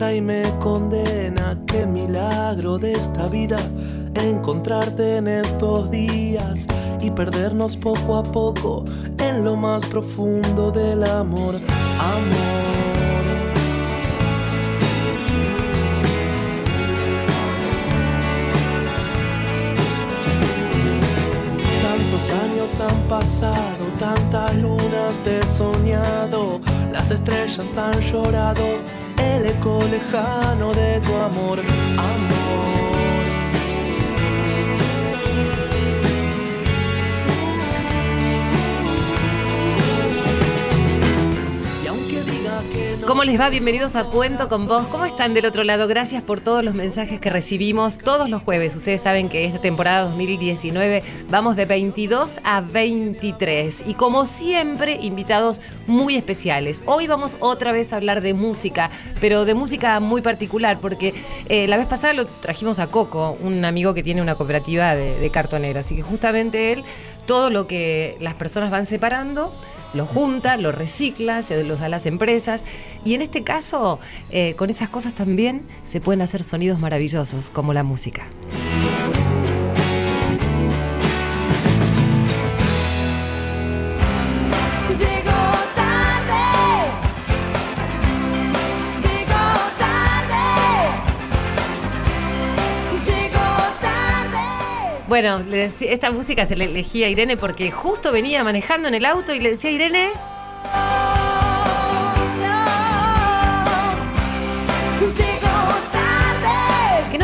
[0.00, 1.58] y me condena.
[1.66, 3.58] Qué milagro de esta vida
[4.14, 6.66] encontrarte en estos días
[7.00, 8.84] y perdernos poco a poco
[9.18, 11.56] en lo más profundo del amor.
[11.98, 12.78] Amor.
[22.30, 26.60] años han pasado, tantas lunas he soñado,
[26.92, 28.64] las estrellas han llorado,
[29.48, 32.37] eco lejano de tu amor, amor.
[43.08, 43.48] ¿Cómo les va?
[43.48, 44.84] Bienvenidos a Cuento con Vos.
[44.88, 45.88] ¿Cómo están del otro lado?
[45.88, 48.76] Gracias por todos los mensajes que recibimos todos los jueves.
[48.76, 55.62] Ustedes saben que esta temporada 2019 vamos de 22 a 23 y como siempre invitados
[55.86, 56.82] muy especiales.
[56.84, 58.90] Hoy vamos otra vez a hablar de música,
[59.22, 61.14] pero de música muy particular porque
[61.48, 65.18] eh, la vez pasada lo trajimos a Coco, un amigo que tiene una cooperativa de,
[65.18, 66.84] de cartoneros, así que justamente él
[67.28, 69.54] todo lo que las personas van separando,
[69.92, 72.64] lo junta, lo recicla, se los da a las empresas.
[73.04, 77.74] Y en este caso, eh, con esas cosas también se pueden hacer sonidos maravillosos, como
[77.74, 78.22] la música.
[95.20, 95.44] Bueno,
[95.80, 99.40] esta música se le elegía a Irene porque justo venía manejando en el auto y
[99.40, 100.10] le decía Irene.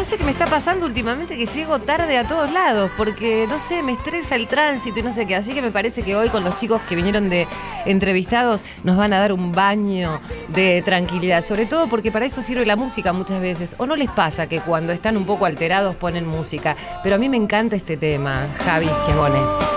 [0.04, 3.58] No sé qué me está pasando últimamente, que llego tarde a todos lados, porque no
[3.58, 5.34] sé, me estresa el tránsito y no sé qué.
[5.34, 7.48] Así que me parece que hoy con los chicos que vinieron de
[7.86, 12.66] entrevistados nos van a dar un baño de tranquilidad, sobre todo porque para eso sirve
[12.66, 13.76] la música muchas veces.
[13.78, 16.76] ¿O no les pasa que cuando están un poco alterados ponen música?
[17.02, 19.73] Pero a mí me encanta este tema, Javi Esquegone.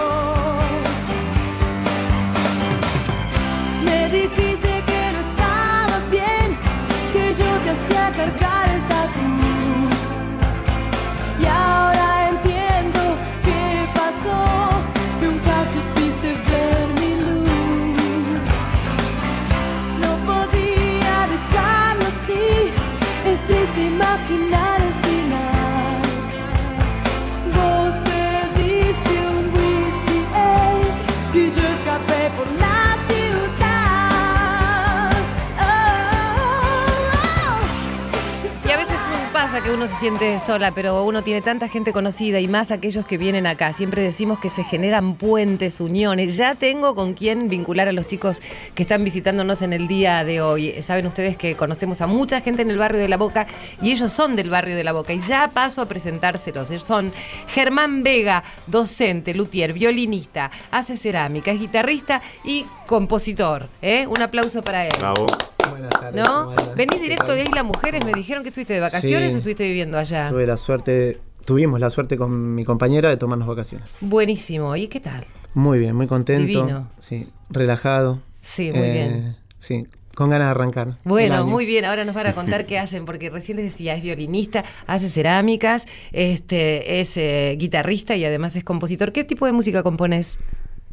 [39.73, 43.47] Uno se siente sola, pero uno tiene tanta gente conocida y más aquellos que vienen
[43.47, 43.73] acá.
[43.73, 46.38] Siempre decimos que se generan puentes, uniones.
[46.38, 48.41] Ya tengo con quién vincular a los chicos
[48.75, 50.81] que están visitándonos en el día de hoy.
[50.81, 53.47] Saben ustedes que conocemos a mucha gente en el barrio de La Boca
[53.81, 55.13] y ellos son del barrio de La Boca.
[55.13, 56.69] Y ya paso a presentárselos.
[56.72, 57.11] Ellos son
[57.47, 63.67] Germán Vega, docente, luthier, violinista, hace cerámica, es guitarrista y compositor.
[63.81, 64.07] ¿eh?
[64.07, 64.94] Un aplauso para él.
[64.99, 65.25] Bravo.
[65.69, 66.16] Buenas tardes.
[66.16, 66.53] ¿No?
[66.75, 70.29] Venís directo de Isla Mujeres, me dijeron que estuviste de vacaciones o estuviste viviendo allá.
[70.29, 73.89] Tuve la suerte, tuvimos la suerte con mi compañera de tomarnos vacaciones.
[74.01, 74.75] Buenísimo.
[74.75, 75.25] ¿Y qué tal?
[75.53, 76.45] Muy bien, muy contento.
[76.45, 76.89] Divino.
[77.00, 78.22] Sí, relajado.
[78.41, 79.11] Sí, muy bien.
[79.11, 80.97] Eh, sí, con ganas de arrancar.
[81.03, 84.03] Bueno, muy bien, ahora nos van a contar qué hacen, porque recién les decía, es
[84.03, 89.11] violinista, hace cerámicas, este, es eh, guitarrista y además es compositor.
[89.11, 90.39] ¿Qué tipo de música compones?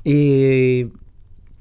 [0.02, 0.88] Y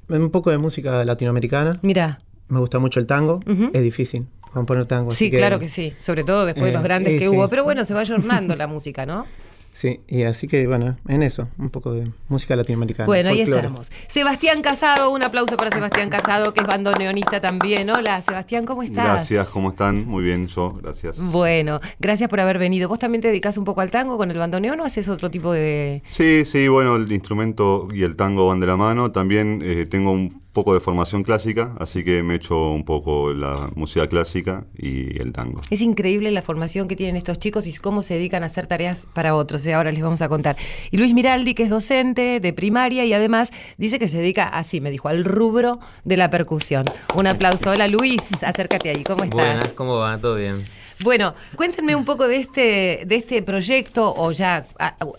[0.08, 1.78] un poco de música latinoamericana.
[1.82, 2.20] Mira.
[2.48, 3.40] Me gusta mucho el tango,
[3.72, 5.10] es difícil componer tango.
[5.10, 7.84] Sí, claro que sí, sobre todo después de los eh, grandes que hubo, pero bueno,
[7.84, 9.26] se va ayornando la música, ¿no?
[9.74, 13.06] Sí, y así que bueno, en eso, un poco de música latinoamericana.
[13.06, 13.90] Bueno, ahí estamos.
[14.06, 17.90] Sebastián Casado, un aplauso para Sebastián Casado, que es bandoneonista también.
[17.90, 19.04] Hola, Sebastián, ¿cómo estás?
[19.04, 20.06] Gracias, ¿cómo están?
[20.06, 21.18] Muy bien, yo, gracias.
[21.18, 22.88] Bueno, gracias por haber venido.
[22.88, 25.52] ¿Vos también te dedicas un poco al tango con el bandoneón o haces otro tipo
[25.52, 26.02] de...?
[26.06, 29.10] Sí, sí, bueno, el instrumento y el tango van de la mano.
[29.10, 33.34] También eh, tengo un poco de formación clásica, así que me he hecho un poco
[33.34, 35.60] la música clásica y el tango.
[35.68, 39.06] Es increíble la formación que tienen estos chicos y cómo se dedican a hacer tareas
[39.12, 39.66] para otros.
[39.66, 40.56] Y ahora les vamos a contar.
[40.90, 44.80] Y Luis Miraldi, que es docente de primaria y además dice que se dedica, así
[44.80, 46.86] me dijo, al rubro de la percusión.
[47.14, 47.70] Un aplauso.
[47.70, 49.02] Hola Luis, acércate ahí.
[49.02, 49.36] ¿Cómo estás?
[49.36, 50.16] Buenas, ¿cómo va?
[50.18, 50.64] ¿Todo bien?
[51.00, 54.64] Bueno, cuéntenme un poco de este, de este proyecto o ya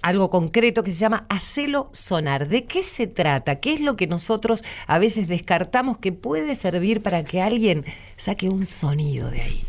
[0.02, 2.48] algo concreto que se llama Hacelo Sonar.
[2.48, 3.60] ¿De qué se trata?
[3.60, 7.86] ¿Qué es lo que nosotros a veces descartamos que puede servir para que alguien
[8.16, 9.64] saque un sonido de ahí?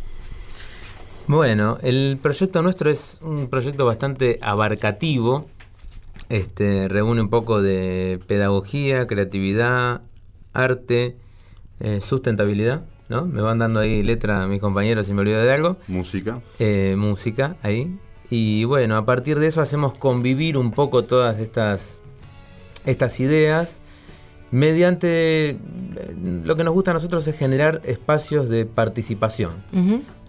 [1.26, 5.46] Bueno, el proyecto nuestro es un proyecto bastante abarcativo
[6.28, 10.02] este, reúne un poco de pedagogía, creatividad,
[10.52, 11.16] arte,
[11.80, 13.24] eh, sustentabilidad, ¿no?
[13.26, 15.76] Me van dando ahí letra a mis compañeros si me olvido de algo.
[15.88, 16.40] Música.
[16.58, 17.98] Eh, música, ahí.
[18.30, 21.98] Y bueno, a partir de eso hacemos convivir un poco todas estas,
[22.84, 23.80] estas ideas
[24.50, 25.58] mediante eh,
[26.44, 29.52] lo que nos gusta a nosotros es generar espacios de participación.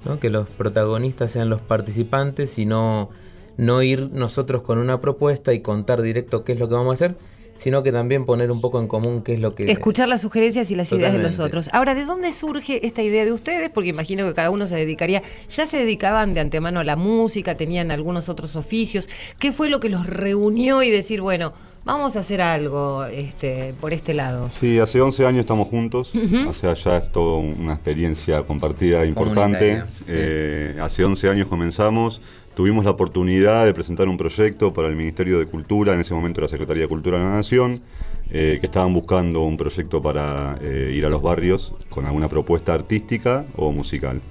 [0.05, 0.19] ¿no?
[0.19, 3.09] que los protagonistas sean los participantes y no,
[3.57, 6.93] no ir nosotros con una propuesta y contar directo qué es lo que vamos a
[6.93, 7.17] hacer,
[7.57, 9.71] sino que también poner un poco en común qué es lo que...
[9.71, 11.69] Escuchar las sugerencias y las ideas de los otros.
[11.73, 13.69] Ahora, ¿de dónde surge esta idea de ustedes?
[13.69, 17.55] Porque imagino que cada uno se dedicaría, ya se dedicaban de antemano a la música,
[17.55, 19.09] tenían algunos otros oficios.
[19.39, 21.53] ¿Qué fue lo que los reunió y decir, bueno,
[21.87, 24.49] vamos a hacer algo este, por este lado?
[24.49, 26.11] Sí, hace 11 años estamos juntos,
[26.47, 29.81] o sea, ya es toda una experiencia compartida importante.
[29.89, 30.03] Sí.
[30.07, 32.21] Eh, hace 11 años comenzamos,
[32.57, 36.41] tuvimos la oportunidad de presentar un proyecto para el Ministerio de Cultura, en ese momento
[36.41, 37.83] la Secretaría de Cultura de la Nación,
[38.31, 42.73] eh, que estaban buscando un proyecto para eh, ir a los barrios con alguna propuesta
[42.73, 44.21] artística o musical.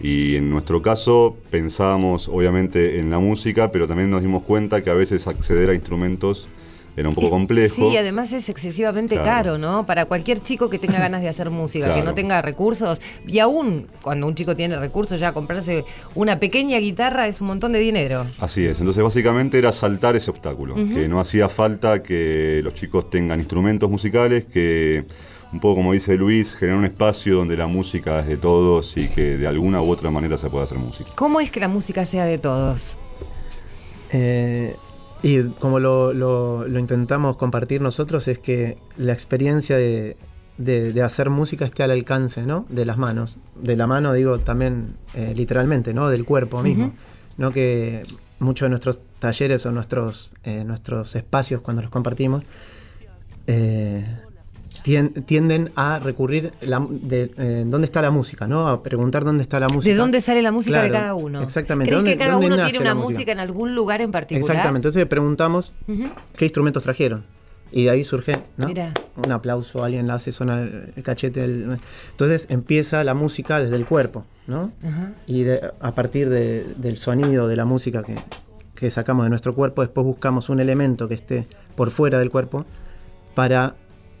[0.00, 4.88] Y en nuestro caso pensábamos obviamente en la música, pero también nos dimos cuenta que
[4.88, 6.48] a veces acceder a instrumentos
[6.96, 7.74] era un poco complejo.
[7.74, 9.30] Sí, y además es excesivamente Claro.
[9.30, 9.84] caro, ¿no?
[9.84, 13.86] Para cualquier chico que tenga ganas de hacer música, que no tenga recursos, y aún
[14.02, 15.84] cuando un chico tiene recursos, ya comprarse
[16.14, 18.24] una pequeña guitarra es un montón de dinero.
[18.40, 23.10] Así es, entonces básicamente era saltar ese obstáculo, que no hacía falta que los chicos
[23.10, 25.04] tengan instrumentos musicales, que
[25.52, 29.08] un poco como dice Luis, generar un espacio donde la música es de todos y
[29.08, 31.10] que de alguna u otra manera se pueda hacer música.
[31.14, 32.96] ¿Cómo es que la música sea de todos?
[34.12, 34.74] Eh,
[35.22, 40.16] y como lo, lo- lo intentamos compartir nosotros, es que la experiencia de,
[40.58, 42.66] de- de hacer música esté al alcance, ¿no?
[42.68, 43.38] De las manos.
[43.60, 46.08] De la mano, digo, también eh, literalmente, ¿no?
[46.08, 46.92] Del cuerpo mismo.
[47.38, 47.50] ¿No?
[47.50, 48.02] Que
[48.38, 52.42] muchos de nuestros talleres o nuestros, eh, nuestros espacios, cuando los compartimos,
[53.46, 54.04] eh,
[54.82, 58.68] tienden a recurrir la- de eh, dónde está la música, ¿no?
[58.68, 59.92] A preguntar dónde está la música.
[59.92, 61.42] ¿De dónde sale la música de cada uno?
[61.42, 61.90] Exactamente.
[61.90, 64.40] ¿Crees ¿Dónde- que cada uno tiene una música en algún lugar en particular?
[64.50, 65.72] Exactamente, entonces preguntamos
[66.36, 67.24] qué instrumentos trajeron.
[67.72, 68.68] Y de ahí surge ¿no?
[69.16, 71.40] Un aplauso, alguien la hace sonar el cachete.
[71.40, 71.78] del-
[72.12, 74.70] Entonces empieza la música desde el cuerpo, ¿no?
[75.26, 78.14] Y de- a partir de- del sonido de la música que,
[78.76, 82.64] que sacamos de nuestro cuerpo, después buscamos un elemento que esté por fuera del cuerpo
[83.34, 83.74] para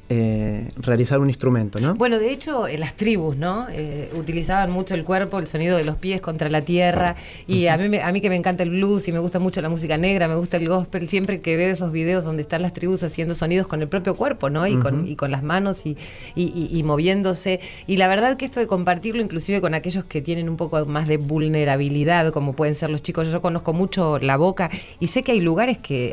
[0.08, 1.94] eh, realizar un instrumento, ¿no?
[1.96, 3.66] Bueno, de hecho, en las tribus, ¿no?
[3.70, 7.16] Eh, utilizaban mucho el cuerpo, el sonido de los pies contra la tierra.
[7.46, 9.68] Y a mí, a mí que me encanta el blues y me gusta mucho la
[9.68, 13.02] música negra, me gusta el gospel, siempre que veo esos videos donde están las tribus
[13.02, 14.66] haciendo sonidos con el propio cuerpo, ¿no?
[14.66, 15.96] Y, con, y con las manos y,
[16.34, 17.60] y- y- moviéndose.
[17.86, 21.08] Y la verdad que esto de compartirlo inclusive con aquellos que tienen un poco más
[21.08, 23.30] de vulnerabilidad, como pueden ser los chicos.
[23.32, 24.70] Yo conozco mucho la boca
[25.00, 26.12] y sé que hay lugares que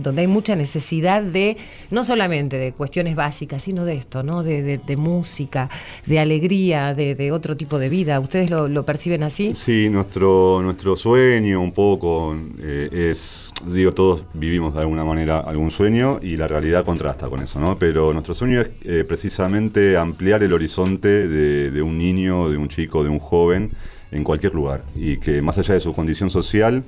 [0.00, 1.56] donde hay mucha necesidad de,
[1.90, 4.42] no solamente de cuestiones básicas, sino de esto, ¿no?
[4.42, 5.68] De, de- música,
[6.06, 8.20] de alegría, de, otro tipo de vida.
[8.20, 9.54] ¿Ustedes lo, lo perciben así?
[9.54, 15.70] Sí, nuestro, nuestro sueño un poco eh, es, digo, todos vivimos de alguna manera algún
[15.70, 17.76] sueño y la realidad contrasta con eso, ¿no?
[17.76, 22.68] Pero nuestro sueño es eh, precisamente ampliar el horizonte de, de un niño, de un
[22.68, 23.72] chico, de un joven
[24.12, 26.84] en cualquier lugar y que más allá de su condición social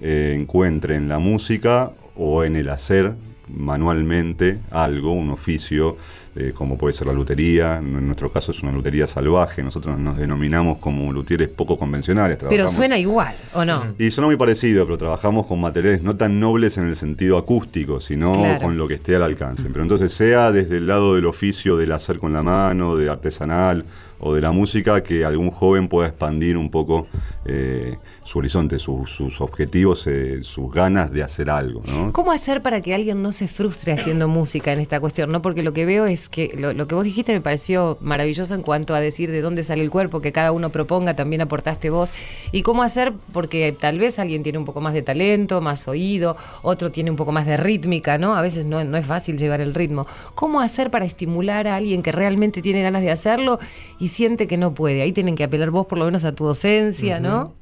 [0.00, 3.12] eh, encuentre en la música o en el hacer
[3.56, 5.96] manualmente algo, un oficio,
[6.36, 7.78] eh, como puede ser la lutería.
[7.78, 9.62] En nuestro caso es una lutería salvaje.
[9.62, 12.38] Nosotros nos denominamos como luthieres poco convencionales.
[12.48, 13.82] Pero suena igual, ¿o no?
[13.98, 18.00] y suena muy parecido, pero trabajamos con materiales no tan nobles en el sentido acústico,
[18.00, 18.60] sino Claro.
[18.62, 19.64] con lo que esté al alcance.
[19.70, 23.84] Pero entonces, sea desde el lado del oficio del hacer con la mano, de artesanal
[24.20, 27.06] o de la música, que algún joven pueda expandir un poco
[27.46, 31.82] eh, su horizonte, su- sus objetivos, eh, sus ganas de hacer algo.
[31.90, 32.12] ¿no?
[32.12, 35.32] ¿Cómo hacer para que alguien no se frustre haciendo música en esta cuestión?
[35.32, 35.40] ¿no?
[35.42, 38.62] Porque lo que veo es que lo, lo que vos dijiste me pareció maravilloso en
[38.62, 42.12] cuanto a decir de dónde sale el cuerpo, que cada uno proponga, también aportaste vos.
[42.52, 43.12] ¿Y cómo hacer?
[43.32, 47.16] Porque tal vez alguien tiene un poco más de talento, más oído, otro tiene un
[47.16, 48.34] poco más de rítmica, ¿no?
[48.36, 50.06] A veces no, no es fácil llevar el ritmo.
[50.34, 53.58] ¿Cómo hacer para estimular a alguien que realmente tiene ganas de hacerlo
[53.98, 55.00] y siente que no puede?
[55.00, 57.54] Ahí tienen que apelar vos por lo menos a tu docencia, ¿no?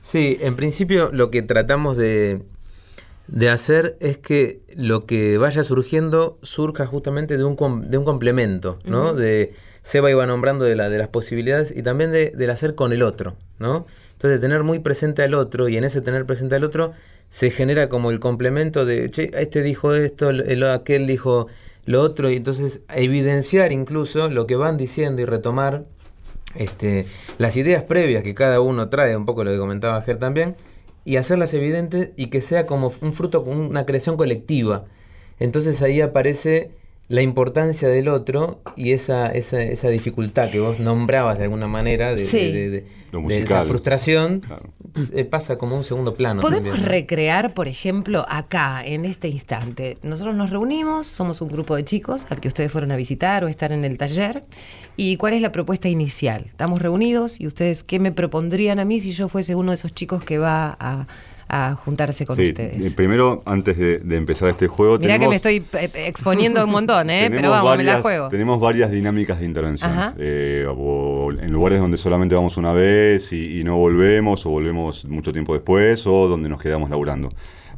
[0.00, 2.42] Sí, en principio lo que tratamos de,
[3.26, 8.04] de hacer es que lo que vaya surgiendo surja justamente de un, com- de un
[8.04, 9.12] complemento, ¿no?
[9.12, 9.52] De
[9.82, 13.02] Seba iba nombrando de, la, de las posibilidades y también de, del hacer con el
[13.02, 13.86] otro, ¿no?
[14.12, 16.92] Entonces tener muy presente al otro y en ese tener presente al otro
[17.28, 21.48] se genera como el complemento de, che, este dijo esto, el- aquel dijo
[21.88, 25.86] lo otro y entonces evidenciar incluso lo que van diciendo y retomar
[26.54, 27.06] este,
[27.38, 30.54] las ideas previas que cada uno trae, un poco lo que comentaba ayer también,
[31.06, 34.84] y hacerlas evidentes y que sea como un fruto, una creación colectiva.
[35.38, 36.72] Entonces ahí aparece
[37.08, 42.10] la importancia del otro y esa, esa, esa dificultad que vos nombrabas de alguna manera
[42.14, 42.52] de, Sí.
[42.52, 44.64] de- de- Lo de esa frustración, Claro.
[44.92, 46.42] pues, eh, pasa como un segundo plano.
[46.42, 46.90] Podemos también, ¿no?
[46.92, 49.96] recrear, por ejemplo, acá, en este instante.
[50.02, 53.48] Nosotros nos reunimos, somos un grupo de chicos al que ustedes fueron a visitar o
[53.48, 54.44] estar en el taller.
[54.98, 56.44] ¿Y cuál es la propuesta inicial?
[56.46, 59.94] Estamos reunidos y ustedes, ¿qué me propondrían a mí si yo fuese uno de esos
[59.94, 61.06] chicos que va a,
[61.48, 62.94] a juntarse con Sí, eh, ustedes?
[62.94, 66.70] primero, antes de, de empezar este juego, Mirá que tenemos- me estoy eh, exponiendo un
[66.70, 67.28] montón, ¿eh?
[67.30, 68.28] Pero vamos, me la varias- juego.
[68.28, 69.90] Tenemos varias dinámicas de intervención.
[70.18, 75.04] Eh, o en lugares donde solamente vamos una vez y, y no volvemos, o volvemos
[75.06, 77.30] mucho tiempo después, o donde nos quedamos laburando.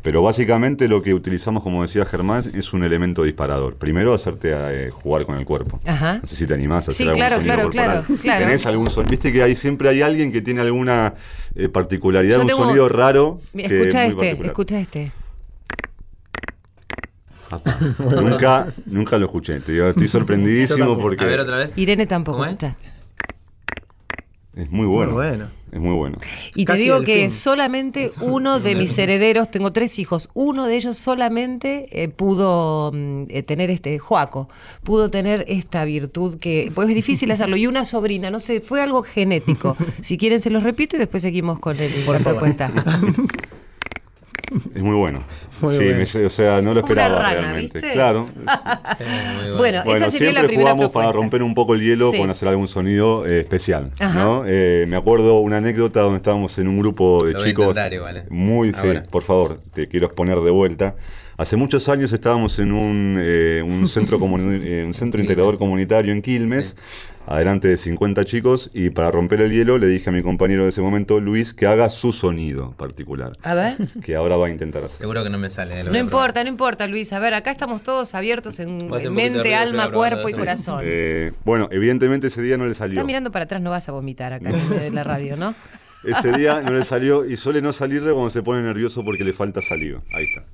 [0.03, 3.77] Pero básicamente lo que utilizamos, como decía Germán, es un elemento disparador.
[3.77, 5.79] Primero, hacerte eh, jugar con el cuerpo.
[5.87, 6.21] Ajá.
[6.23, 8.05] No sé si te animás a Sí, hacer algún claro, sonido claro, corporal.
[8.07, 8.47] claro, claro.
[8.47, 9.11] ¿Tenés algún sonido?
[9.11, 11.13] Viste que hay, siempre hay alguien que tiene alguna
[11.55, 13.41] eh, particularidad, Yo un tengo- sonido raro.
[13.53, 15.13] Mira, que es Escucha este, escucha este.
[18.23, 19.61] Nunca, nunca lo escuché.
[19.61, 21.77] Te digo, estoy sorprendidísimo porque A ver otra vez.
[21.77, 22.53] Irene tampoco ¿Cómo es?
[22.53, 22.77] escucha.
[24.57, 25.13] es muy bueno.
[25.13, 25.47] Muy bueno.
[25.73, 26.17] Es muy bueno.
[26.55, 27.31] Y te Casi digo que fin.
[27.31, 33.25] solamente uno de mis herederos, tengo tres hijos, uno de ellos solamente eh, pudo mm,
[33.29, 34.49] eh, tener este, Joaco,
[34.83, 37.57] pudo tener esta virtud que, pues es difícil hacerlo.
[37.57, 39.77] Y una sobrina, no sé, fue algo genético.
[40.03, 42.71] Si quieren se los repito y después seguimos con el- la propuesta.
[44.75, 45.23] Es muy bueno.
[45.61, 46.05] Muy sí, bueno.
[46.15, 47.79] me- o sea, no lo esperaba rana, realmente.
[47.81, 47.93] ¿viste?
[47.93, 48.27] Claro.
[49.57, 51.01] Bueno, Bueno, esa sería la siempre primera jugamos propuesta.
[51.11, 52.19] para romper un poco el hielo Sí.
[52.19, 53.91] con hacer algún sonido eh, especial.
[54.15, 54.45] ¿no?
[54.47, 57.65] Eh, me acuerdo una anécdota donde estábamos en un grupo de Lo voy a chicos.
[57.67, 58.25] intentar igual, eh.
[58.31, 60.95] Muy, sí, por favor, te quiero exponer de vuelta.
[61.41, 66.13] Hace muchos años estábamos en un, eh, un centro, comuni- eh, un centro integrador comunitario
[66.13, 66.77] en Quilmes,
[67.27, 70.69] adelante de 50 chicos, y para romper el hielo le dije a mi compañero de
[70.69, 73.77] ese momento, Luis, que haga su sonido particular, A ver.
[74.05, 74.99] que ahora va a intentar hacer.
[74.99, 75.81] Seguro que no me sale.
[75.81, 77.11] eh, lo No importa, no importa, Luis.
[77.15, 80.83] A ver, acá estamos todos abiertos en, mente, alma, cuerpo y corazón.
[80.85, 82.97] Eh, bueno, evidentemente ese día no le salió.
[82.97, 84.51] Estás mirando para atrás, no vas a vomitar acá
[84.85, 85.55] en la radio, ¿no?
[86.05, 89.33] Ese día no le salió y suele no salirle cuando se pone nervioso porque le
[89.33, 90.01] falta saliva.
[90.13, 90.45] Ahí está.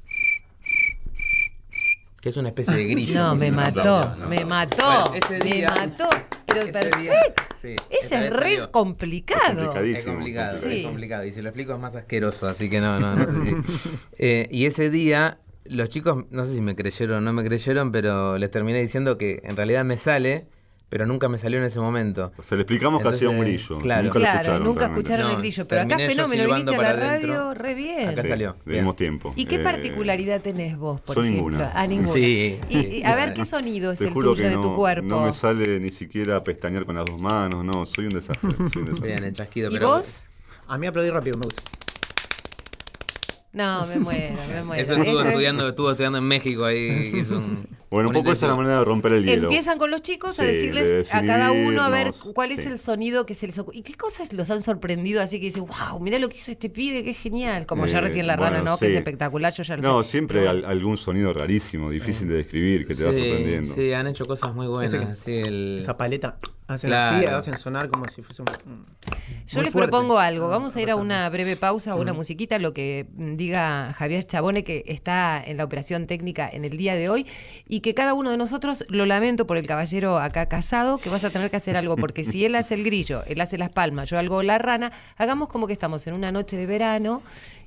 [2.26, 3.14] Que es una especie de grillo.
[3.21, 6.09] No, me mató, me mató, Bueno, ese me mató.
[6.45, 6.99] Pero ese perfecto.
[6.99, 7.12] día-
[7.62, 8.64] sí, Ese es re salió.
[8.64, 9.54] Es complicado.
[9.66, 9.95] complicadísimo.
[9.95, 10.76] Es complicado, Sí.
[10.80, 11.25] es complicado.
[11.25, 13.50] Y si lo explico es más asqueroso, así que no, no, no sé si.
[14.18, 17.92] Eh, y ese día, los chicos, no sé si me creyeron o no me creyeron,
[17.92, 20.49] pero les terminé diciendo que en realidad me sale,
[20.88, 22.33] pero nunca me salió en ese momento.
[22.38, 23.78] O sea, le explicamos que hacía un grillo.
[23.78, 24.05] claro.
[24.05, 24.64] Nunca lo Claro, escucharon.
[24.64, 28.09] nunca escucharon el grillo, pero acá fenómeno, viniste a la radio, re bien.
[28.09, 28.57] Acá Sí, salió.
[28.64, 28.81] Bien.
[28.81, 29.33] dimos tiempo.
[29.37, 31.35] ¿Y qué Eh, particularidad tenés vos, por ejemplo?
[31.37, 31.73] ninguna.
[31.75, 32.12] Ah, ninguna.
[32.12, 33.35] Sí, y, sí, y sí, a ver.
[33.35, 35.07] ¿qué sonido es el tuyo que de no, tu cuerpo?
[35.09, 38.50] no me sale ni siquiera pestañear con las dos manos, no, soy un desastre.
[38.57, 39.07] soy un desastre.
[39.09, 39.71] Bien, el chasquido.
[39.71, 40.28] ¿Y pero vos?
[40.69, 41.62] A mí aplaudir rápido me gusta.
[43.52, 44.83] No, me muero, me muero.
[44.83, 47.12] Eso estuvo Esto es- estudiando, estuvo estudiando en México ahí.
[47.14, 49.45] Hizo un, Bueno, un poco esa es la manera de romper el hielo.
[49.45, 52.62] Empiezan con los chicos a Sí, decirles de a cada uno a ver cuál es
[52.64, 52.69] sí.
[52.69, 53.78] el sonido que se les ocurre.
[53.78, 56.69] ¿Y qué cosas los han sorprendido así que dicen, wow, mira lo que hizo este
[56.69, 57.64] pibe, qué genial?
[57.66, 58.78] Como ya Eh, recién la rana, bueno, ¿no?
[58.78, 58.99] Que es sí.
[58.99, 60.11] espectacular, yo ya lo No, sé.
[60.11, 63.75] siempre al- algún sonido rarísimo, difícil de describir, que te va sí, sorprendiendo.
[63.75, 64.93] Sí, han hecho cosas muy buenas.
[64.93, 66.38] Ese que- sí, el- Esa paleta.
[66.69, 67.16] Hacen Claro.
[67.16, 68.49] así, hacen sonar como si fuese un.
[69.47, 69.88] Yo les fuerte.
[69.88, 70.49] propongo algo.
[70.49, 74.83] Vamos a ir a una breve pausa, una musiquita, lo que diga Javier Chabone, que
[74.88, 77.25] está en la operación técnica en el día de hoy,
[77.69, 81.25] y que cada uno de nosotros, lo lamento por el caballero acá casado, que vas
[81.25, 84.09] a tener que hacer algo, porque si él hace el grillo, él hace las palmas,
[84.11, 87.23] yo hago la rana, hagamos como que estamos en una noche de verano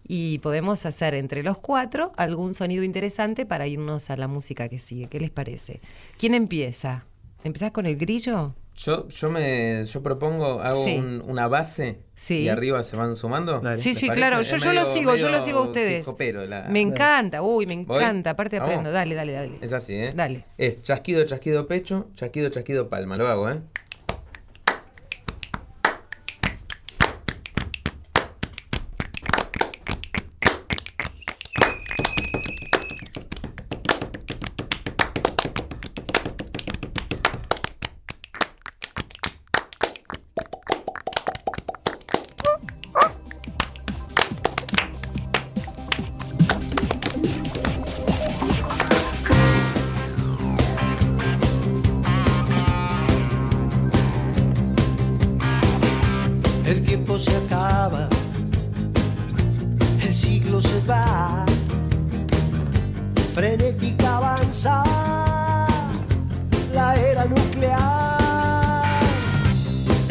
[0.08, 4.80] y podemos hacer entre los cuatro algún sonido interesante para irnos a la música que
[4.80, 5.08] sigue.
[5.08, 5.80] ¿Qué les parece?
[6.18, 7.06] ¿Quién empieza?
[7.44, 8.56] ¿Empezás con el grillo?
[8.82, 10.96] Yo, yo me yo propongo, hago Sí.
[10.98, 12.44] un- una base Sí.
[12.44, 13.60] y arriba se van sumando.
[13.60, 13.76] Dale.
[13.76, 14.26] Sí, ¿Les sí, parece?
[14.26, 14.42] claro.
[14.42, 16.08] Yo, yo medio- lo sigo, yo lo sigo a ustedes.
[16.48, 17.98] la- Me encanta, uy, me ¿Voy?
[17.98, 18.30] encanta.
[18.30, 18.76] Aparte Vamos.
[18.76, 18.92] aprendo.
[18.94, 19.52] Dale, dale, dale.
[19.60, 20.14] Es así, ¿eh?
[20.16, 20.46] Dale.
[20.58, 23.18] Es chasquido, chasquido pecho, chasquido, chasquido palma.
[23.18, 23.60] Lo hago, ¿eh?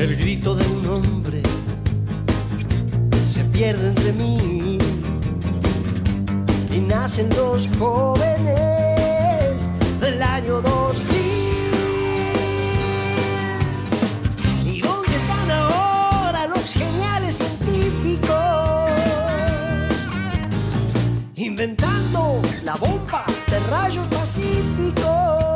[0.08, 1.42] El grito de un hombre
[3.30, 4.78] se pierde entre mí
[6.72, 8.56] y nacen los jóvenes
[10.00, 11.12] del año 2000.
[14.64, 18.90] ¿Y dónde están ahora los geniales científicos?
[21.36, 25.47] Inventando la bomba de rayos pacíficos.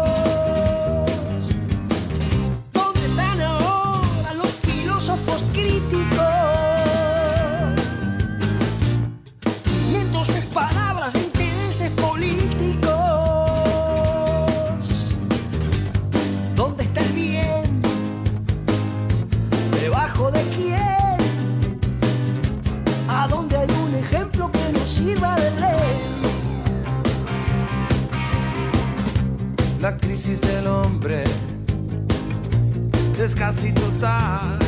[33.24, 34.58] Es casi total.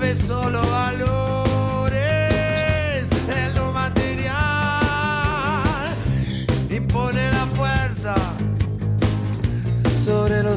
[0.00, 1.46] Ve solo valores
[3.28, 4.32] en lo material.
[6.70, 8.14] Impone la fuerza
[10.04, 10.56] sobre lo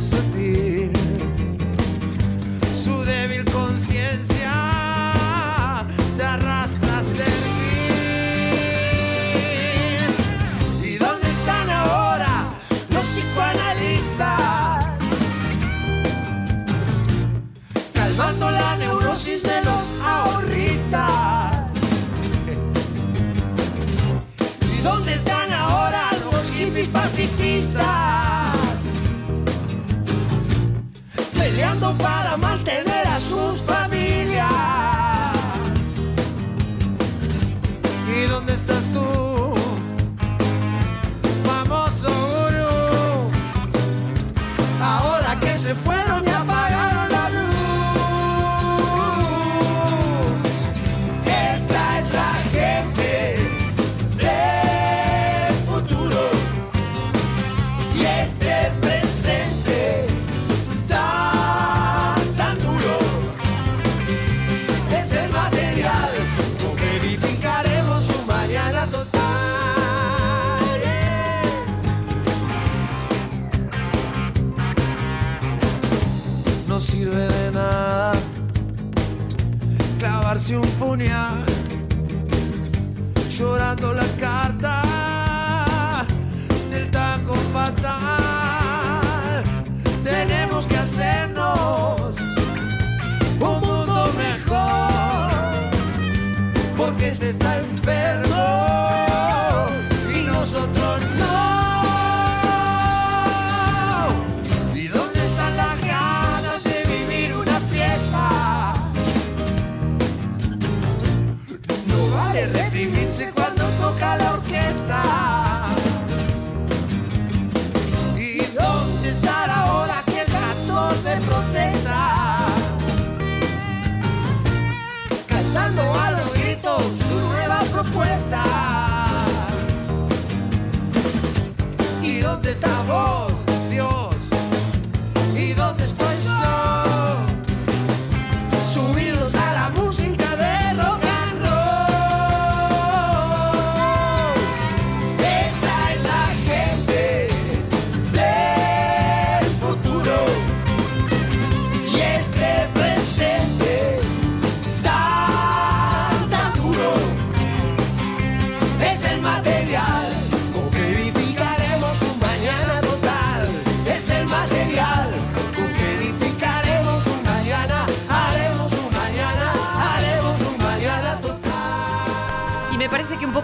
[26.76, 27.84] hippies pacifistas?
[31.38, 32.75] Peleando para mantener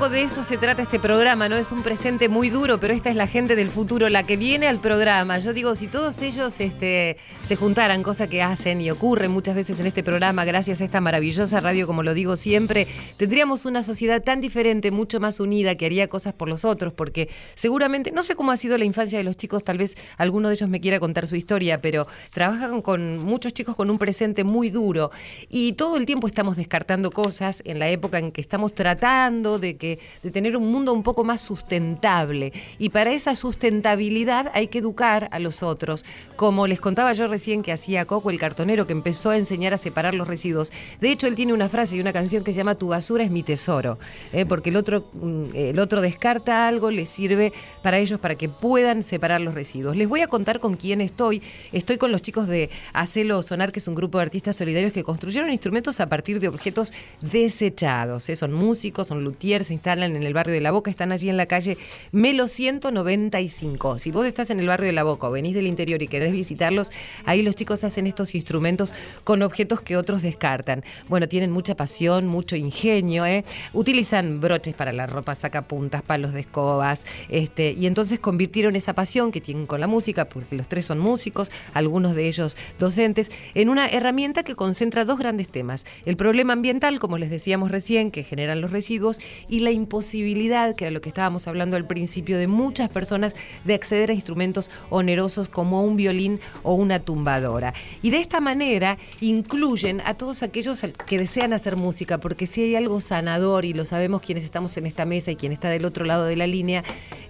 [0.10, 1.58] de eso se trata este programa, ¿no?
[1.58, 4.68] Es un presente muy duro, pero esta es la gente del futuro, la que viene
[4.68, 5.38] al programa.
[5.40, 9.80] Yo digo, si todos ellos este, se juntaran, cosa que hacen y ocurre muchas veces
[9.80, 12.88] en este programa, gracias a esta maravillosa radio, como lo digo siempre,
[13.18, 17.30] tendríamos una sociedad tan diferente, mucho más unida, que haría cosas por los otros, porque
[17.54, 20.56] seguramente, no sé cómo ha sido la infancia de los chicos, tal vez alguno de
[20.56, 24.70] ellos me quiera contar su historia, pero trabajan con muchos chicos con un presente muy
[24.70, 25.12] duro
[25.50, 29.78] y todo el tiempo estamos descartando cosas en la época en que estamos tratando de,
[29.78, 29.91] que,
[30.24, 32.54] de tener un mundo un poco más sustentable.
[32.80, 36.06] Y para esa sustentabilidad hay que educar a los otros.
[36.36, 39.78] Como les contaba yo recién que hacía Coco, el cartonero, que empezó a enseñar a
[39.78, 40.72] separar los residuos.
[41.00, 43.32] De hecho, él tiene una frase y una canción que se llama Tu basura es
[43.32, 43.98] mi tesoro.
[44.34, 44.46] ¿eh?
[44.46, 49.04] Porque el otro, mm, el otro descarta algo, le sirve para ellos para que puedan
[49.04, 49.96] separar los residuos.
[49.96, 51.42] Les voy a contar con quién estoy.
[51.72, 55.04] Estoy con los chicos de Hacelo Sonar, que es un grupo de artistas solidarios que
[55.04, 58.30] construyeron instrumentos a partir de objetos desechados.
[58.30, 58.36] ¿eh?
[58.36, 61.48] Son músicos, son luthiers, instalan en el barrio de La Boca, están allí en la
[61.48, 61.76] calle
[62.12, 63.98] Melo 195.
[63.98, 66.34] Si vos estás en el barrio de La Boca o venís del interior y querés
[66.34, 66.91] visitarlos,
[67.26, 70.84] ahí los chicos hacen estos instrumentos con objetos que otros descartan.
[71.10, 73.44] Bueno, tienen mucha pasión, mucho ingenio, ¿eh?
[73.74, 79.32] utilizan broches para la ropa, sacapuntas, palos de escobas, este, y entonces convirtieron esa pasión
[79.32, 83.70] que tienen con la música, porque los tres son músicos, algunos de ellos docentes, en
[83.70, 85.88] una herramienta que concentra dos grandes temas.
[86.06, 89.17] El problema ambiental, como les decíamos recién, que generan los residuos,
[89.50, 93.74] y la imposibilidad, que era lo que estábamos hablando al principio, de muchas personas de
[93.74, 97.74] acceder a instrumentos onerosos como un violín o una tumbadora.
[98.02, 102.76] Y de esta manera incluyen a todos aquellos que desean hacer música, porque si hay
[102.76, 106.06] algo sanador, y lo sabemos quienes estamos en esta mesa y quien está del otro
[106.06, 106.84] lado de la línea,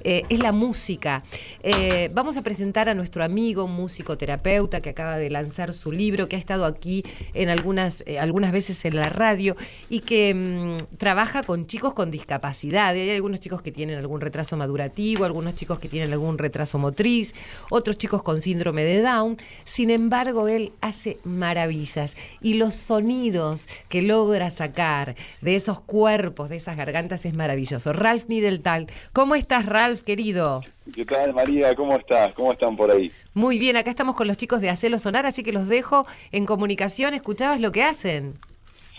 [0.03, 1.23] eh, es la música.
[1.63, 6.27] Eh, vamos a presentar a nuestro amigo, músico terapeuta, que acaba de lanzar su libro,
[6.27, 9.55] que ha estado aquí en algunas, eh, algunas veces en la radio
[9.89, 12.30] y que mm, trabaja con chicos con discapacidad.
[12.39, 17.35] Hay algunos chicos que tienen algún retraso madurativo, algunos chicos que tienen algún retraso motriz,
[17.69, 19.37] otros chicos con síndrome de Down.
[19.63, 26.57] Sin embargo, él hace maravillas y los sonidos que logra sacar de esos cuerpos, de
[26.57, 27.93] esas gargantas, es maravilloso.
[27.93, 30.61] Ralph Nideltal, ¿cómo estás, Ralph, querido?
[30.93, 31.75] ¿Qué tal, María?
[31.75, 32.33] ¿Cómo estás?
[32.33, 33.11] ¿Cómo están por ahí?
[33.33, 36.45] Muy bien, acá estamos con los chicos de Hacelo Sonar, así que los dejo en
[36.45, 37.13] comunicación.
[37.13, 38.33] ¿Escuchabas lo que hacen?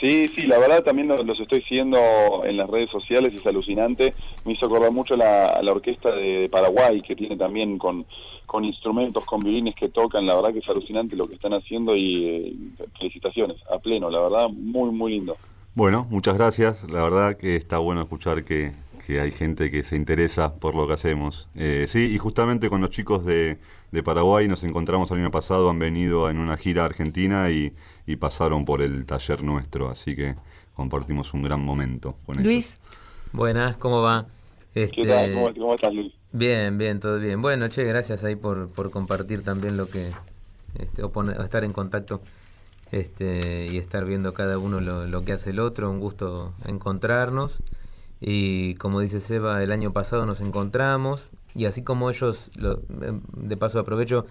[0.02, 4.14] Sí, sí, la verdad también los, estoy siguiendo en las redes sociales, es alucinante.
[4.44, 8.04] Me hizo acordar mucho la, la orquesta de Paraguay, que tiene también con,
[8.44, 10.26] con instrumentos, con violines que tocan.
[10.26, 12.52] La verdad que es alucinante lo que están haciendo y eh,
[12.98, 15.36] felicitaciones, a pleno, la verdad, muy, muy lindo.
[15.76, 16.82] Bueno, muchas gracias.
[16.90, 18.72] La verdad que está bueno escuchar que,
[19.06, 21.48] que hay gente que se interesa por lo que hacemos.
[21.54, 23.58] Eh, sí, y justamente con los chicos de,
[23.90, 27.74] de Paraguay nos encontramos el año pasado, han venido en una gira a Argentina y,
[28.06, 30.36] y pasaron por el taller nuestro, así que
[30.74, 32.44] compartimos un gran momento con ellos.
[32.44, 32.78] Luis,
[33.32, 34.26] Buenas, ¿cómo va?
[34.74, 35.32] ¿Qué Este, tal?
[35.32, 36.12] ¿Cómo, cómo estás, Luis?
[36.32, 37.42] Bien, bien, todo bien.
[37.42, 40.10] Bueno, che, gracias ahí por, por compartir también lo que,
[40.78, 42.22] este, o, poner- o estar en contacto
[42.90, 45.90] este, y estar viendo cada uno lo, lo que hace el otro.
[45.90, 47.62] Un gusto encontrarnos.
[48.24, 53.20] Y como dice Seba, el año pasado nos encontramos y así como ellos, lo- em,
[53.37, 54.26] de paso aprovecho,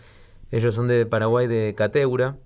[0.49, 2.37] ellos son de Paraguay, de Cateura,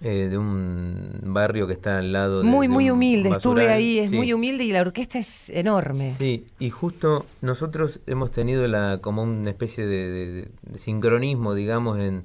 [0.00, 3.30] eh, de un barrio que está al lado de muy, de muy humilde.
[3.30, 4.16] Estuve ahí, es Sí.
[4.16, 6.14] muy humilde y la orquesta es enorme.
[6.14, 11.98] Sí, y justo nosotros hemos tenido la como una especie de, de- de sincronismo, digamos,
[11.98, 12.24] en,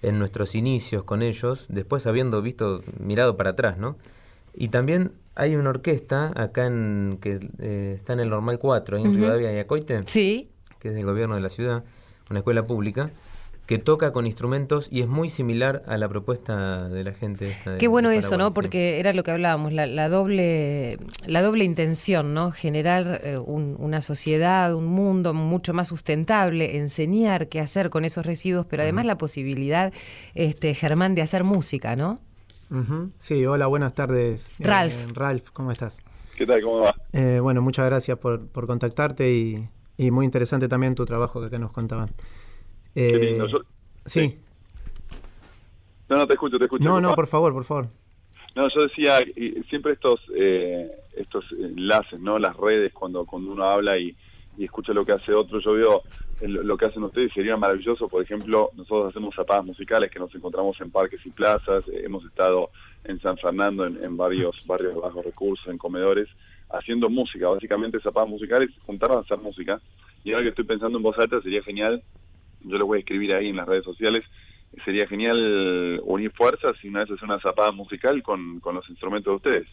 [0.00, 3.96] en nuestros inicios con ellos, después habiendo visto, mirado para atrás, ¿no?
[4.54, 9.02] Y también hay una orquesta acá en que eh, está en el Normal 4, ahí
[9.04, 9.18] en Ujú.
[9.18, 11.84] Rivadavia y Acoite, Sí, que es del gobierno de la ciudad,
[12.30, 13.10] una escuela pública,
[13.66, 17.70] que toca con instrumentos y es muy similar a la propuesta de la gente esta
[17.72, 18.48] de- Qué bueno de eso, ¿no?
[18.48, 18.54] sí.
[18.56, 22.50] Porque era lo que hablábamos, la, la doble, la doble intención, ¿no?
[22.50, 28.26] Generar eh, un- una sociedad, un mundo mucho más sustentable, enseñar qué hacer con esos
[28.26, 29.92] residuos, pero además la posibilidad,
[30.34, 32.18] este, Germán, de hacer música, ¿no?
[33.18, 34.50] Sí, hola, buenas tardes.
[34.60, 35.12] eh, Ralph.
[35.14, 36.02] Ralph, ¿cómo estás?
[36.36, 36.62] ¿Qué tal?
[36.62, 36.94] ¿Cómo va?
[37.12, 41.46] Eh, bueno, muchas gracias por, por contactarte y, y muy interesante también tu trabajo que
[41.48, 42.08] acá nos contaban.
[42.94, 43.46] Qué Eh, lindo.
[43.48, 43.62] Yo-
[44.04, 44.38] sí.
[46.08, 46.84] No, no, te escucho, te escucho.
[46.84, 47.88] No, no, por favor, por favor.
[48.54, 52.38] No, yo decía, y siempre estos eh, estos enlaces, ¿no?
[52.38, 54.16] Las redes, cuando cuando uno habla y,
[54.56, 56.02] y escucha lo que hace otro, yo veo
[56.40, 60.80] lo que hacen ustedes, sería maravilloso, por ejemplo, nosotros hacemos zapadas musicales que nos encontramos
[60.80, 62.70] en parques y plazas, eh, hemos estado
[63.04, 66.28] en San Fernando, en, en varios barrios de bajos recursos, en comedores,
[66.70, 69.80] haciendo música, básicamente zapadas musicales, juntaron a hacer música,
[70.24, 72.02] y ahora que estoy pensando en voz alta, sería genial,
[72.62, 74.24] yo lo voy a escribir ahí en las redes sociales,
[74.84, 79.32] sería genial unir fuerzas y una vez hacer una zapada musical con, con los instrumentos
[79.32, 79.68] de ustedes.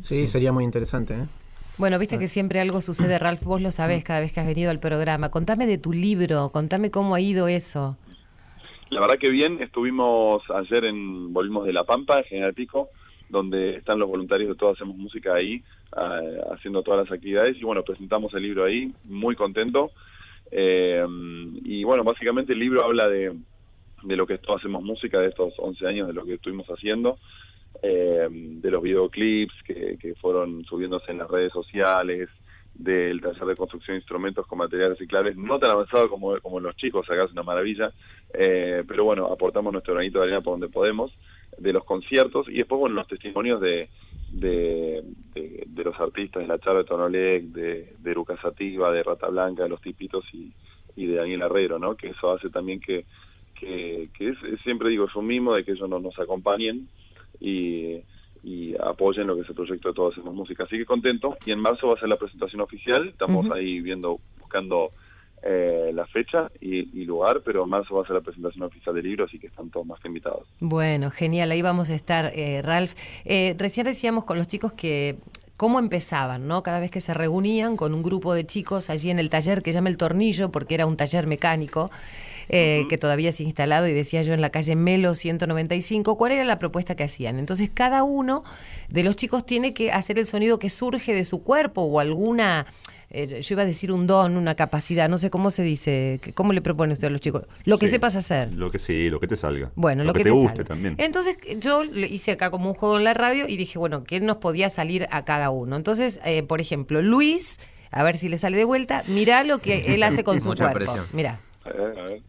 [0.00, 1.14] Sí, sería muy interesante.
[1.14, 1.26] ¿eh?
[1.76, 4.70] Bueno, viste que siempre algo sucede, Ralph, vos lo sabés cada vez que has venido
[4.70, 5.30] al programa.
[5.30, 7.96] Contame de tu libro, contame cómo ha ido eso.
[8.90, 12.90] La verdad que bien, estuvimos ayer en, volvimos de La Pampa, en General Pico,
[13.28, 15.64] donde están los voluntarios de Todos Hacemos Música ahí,
[15.96, 16.20] ah,
[16.52, 19.90] haciendo todas las actividades, y bueno, presentamos el libro ahí, muy contento.
[20.52, 21.04] Eh,
[21.64, 23.34] y bueno, básicamente el libro habla de,
[24.04, 26.68] de lo que es Todos Hacemos Música, de estos 11 años, de lo que estuvimos
[26.68, 27.18] haciendo,
[27.82, 32.28] eh, de los videoclips que, que fueron subiéndose en las redes sociales,
[32.74, 36.74] del taller de construcción de instrumentos con materiales reciclables, no tan avanzado como, como los
[36.76, 37.92] chicos, acá es una maravilla,
[38.32, 41.12] eh, pero bueno, aportamos nuestro granito de arena por donde podemos,
[41.56, 43.88] de los conciertos, y después, bueno, los testimonios de,
[44.32, 45.04] de,
[45.84, 49.68] los artistas, de la Charo de Tonolec, de, de Eruca Sativa, de Rata Blanca, de
[49.68, 50.52] Los Tipitos y,
[50.96, 51.96] y de Daniel Herrero, ¿no?
[51.96, 53.06] Que eso hace también que,
[53.54, 56.88] que, que es- siempre digo, es un mimo de que ellos no nos acompañen
[57.44, 58.02] y
[58.44, 60.64] y apoyen lo que es el proyecto de Todos Hacemos Música.
[60.64, 61.36] Así que contento.
[61.46, 63.08] Y en marzo va a ser la presentación oficial.
[63.08, 64.90] Estamos ahí viendo, buscando
[65.42, 68.94] eh, la fecha y, y lugar, pero en marzo va a ser la presentación oficial
[68.94, 70.46] del libro, así que están todos más que invitados.
[70.60, 72.92] Bueno, genial, ahí vamos a estar, eh, Ralph.
[73.24, 75.16] Eh, recién decíamos con los chicos que
[75.56, 76.62] cómo empezaban, ¿no?
[76.62, 79.72] Cada vez que se reunían con un grupo de chicos allí en el taller que
[79.72, 81.90] llama El Tornillo, porque era un taller mecánico.
[82.48, 86.32] Eh, que todavía se ha instalado y decía yo en la calle Melo 195, ¿cuál
[86.32, 87.38] era la propuesta que hacían?
[87.38, 88.44] Entonces cada uno
[88.88, 92.66] de los chicos tiene que hacer el sonido que surge de su cuerpo o alguna,
[93.10, 96.52] eh, yo iba a decir un don, una capacidad, no sé cómo se dice, ¿cómo
[96.52, 97.44] le propone usted a los chicos?
[97.64, 98.54] Lo que Sí, sepas hacer.
[98.54, 99.70] Lo que sí, lo que te salga.
[99.74, 100.64] Bueno, lo, que, te, te guste salga.
[100.64, 100.94] también.
[100.98, 104.20] Entonces yo le hice acá como un juego en la radio y dije, bueno, ¿qué
[104.20, 105.76] nos podía salir a cada uno?
[105.76, 109.94] Entonces, eh, por ejemplo, Luis, a ver si le sale de vuelta, mirá lo que
[109.94, 110.78] él hace con su Mucha cuerpo.
[110.92, 111.06] presión.
[111.12, 111.40] Mirá.
[111.64, 112.22] A ver, a ver.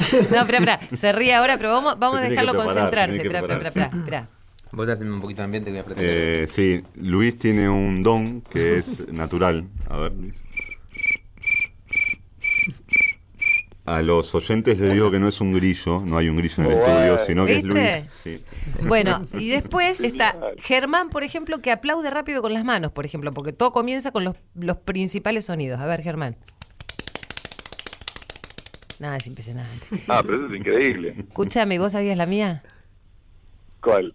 [0.30, 3.16] No, espera, espera, se ríe ahora, pero vamos, vamos a dejarlo preparar, concentrarse.
[3.16, 4.28] Espera, espera, espera, espera.
[4.72, 6.04] Vos haceme un poquito de ambiente que voy a apretar.
[6.04, 9.66] Eh, sí, Luis tiene un don que es natural.
[9.88, 10.42] A ver, Luis.
[13.84, 16.70] A los oyentes les digo que no es un grillo, no hay un grillo en
[16.70, 17.64] el estudio, sino que es.
[17.64, 18.06] Luis.
[18.22, 18.44] Sí.
[18.86, 23.32] Bueno, y después está Germán, por ejemplo, que aplaude rápido con las manos, por ejemplo,
[23.32, 25.80] porque todo comienza con los, los principales sonidos.
[25.80, 26.36] A ver, Germán.
[29.00, 29.86] Nada, es impresionante.
[30.08, 31.14] Ah, pero eso es increíble.
[31.18, 32.62] Escúchame, ¿vos sabías la mía?
[33.80, 34.14] ¿Cuál?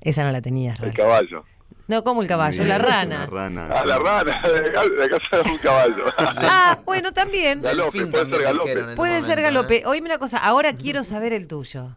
[0.00, 1.44] Esa no la tenías, El caballo.
[1.86, 3.20] No, como el caballo, la rana.
[3.20, 3.68] La rana.
[3.72, 4.42] Ah, la rana.
[4.42, 6.04] La casa de un caballo.
[6.18, 7.62] Ah, bueno, también.
[7.62, 8.96] Galope, puede también ser galope.
[8.96, 9.76] Puede ser galope.
[9.76, 9.82] ¿eh?
[9.86, 11.96] Oíme una cosa, ahora quiero saber el tuyo.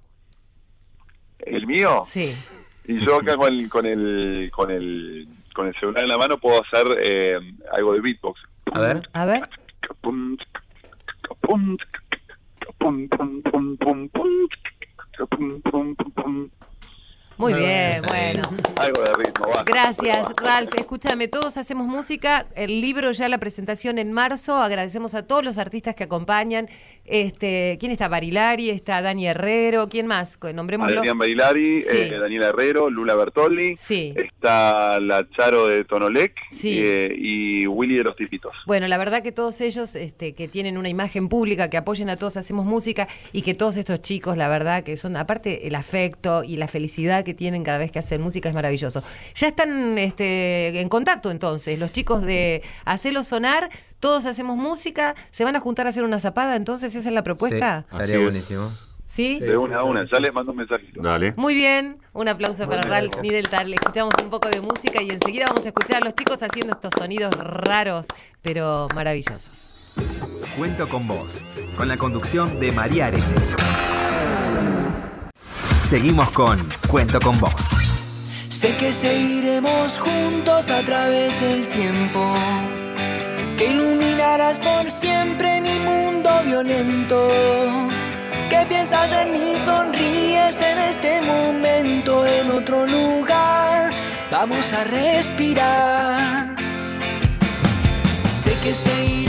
[1.39, 2.04] ¿El mío?
[2.06, 2.36] Sí.
[2.86, 6.38] Y yo acá con el, con el, con el, con el celular en la mano
[6.38, 7.39] puedo hacer eh,
[7.74, 8.39] algo de beatbox.
[8.74, 9.10] A ver.
[9.13, 9.50] A ver.
[10.01, 10.45] Bund,
[11.41, 11.82] Bund,
[12.80, 16.51] Bund, Bund, Bund, Bund, Bund, Bund, Bund, Bund, Bund,
[17.41, 18.04] Muy Muy bien, bien.
[18.08, 18.41] bueno.
[18.75, 19.63] Algo de ritmo, va.
[19.63, 20.69] Gracias, Ralph.
[20.77, 22.45] Escúchame, todos hacemos música.
[22.56, 24.58] El libro ya la presentación en marzo.
[24.62, 26.69] Agradecemos a todos los artistas que acompañan.
[27.04, 28.08] Este, ¿quién está?
[28.10, 30.38] Barilari, está Dani Herrero, ¿quién más?
[30.54, 30.99] Nombrémoslo.
[30.99, 31.97] Adrián Barilari, Sí.
[31.97, 34.13] eh, Daniela Herrero, Lula Bertolli, Sí.
[34.15, 36.80] está la Charo de Tonolec Sí.
[36.80, 38.54] eh, y Willy de los Tipitos.
[38.67, 42.17] Bueno, la verdad que todos ellos este, que tienen una imagen pública, que apoyen a
[42.17, 46.43] todos, hacemos música y que todos estos chicos, la verdad que son, aparte el afecto
[46.43, 49.03] y la felicidad que tienen cada vez que hacen música es maravilloso.
[49.35, 55.43] Ya están este, en contacto entonces, los chicos de Hacelo Sonar, todos hacemos música, se
[55.43, 57.81] van a juntar a hacer una zapada, entonces esa es la propuesta.
[57.81, 58.23] Sí, Así estaría es.
[58.23, 58.71] buenísimo.
[59.05, 59.41] ¿Sí?
[59.41, 61.01] De una a una, ya les mando un mensajito.
[61.01, 61.33] Dale.
[61.35, 63.67] Muy bien, un aplauso para Ralph Nideltar.
[63.67, 66.71] Le escuchamos un poco de música y enseguida vamos a escuchar a los chicos haciendo
[66.73, 68.07] estos sonidos raros,
[68.41, 69.95] pero maravillosos.
[70.57, 71.43] Cuento con vos,
[71.75, 73.57] con la conducción de María Areces.
[75.91, 77.51] Seguimos con Cuento con vos.
[78.47, 82.34] Sé que seguiremos juntos a través del tiempo.
[83.58, 87.27] Que iluminarás por siempre mi mundo violento.
[88.49, 93.91] Que piensas en mí, sonríes en este momento, en otro lugar.
[94.32, 96.56] Vamos a respirar.
[98.41, 99.20] Sé que seguiremos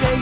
[0.00, 0.21] say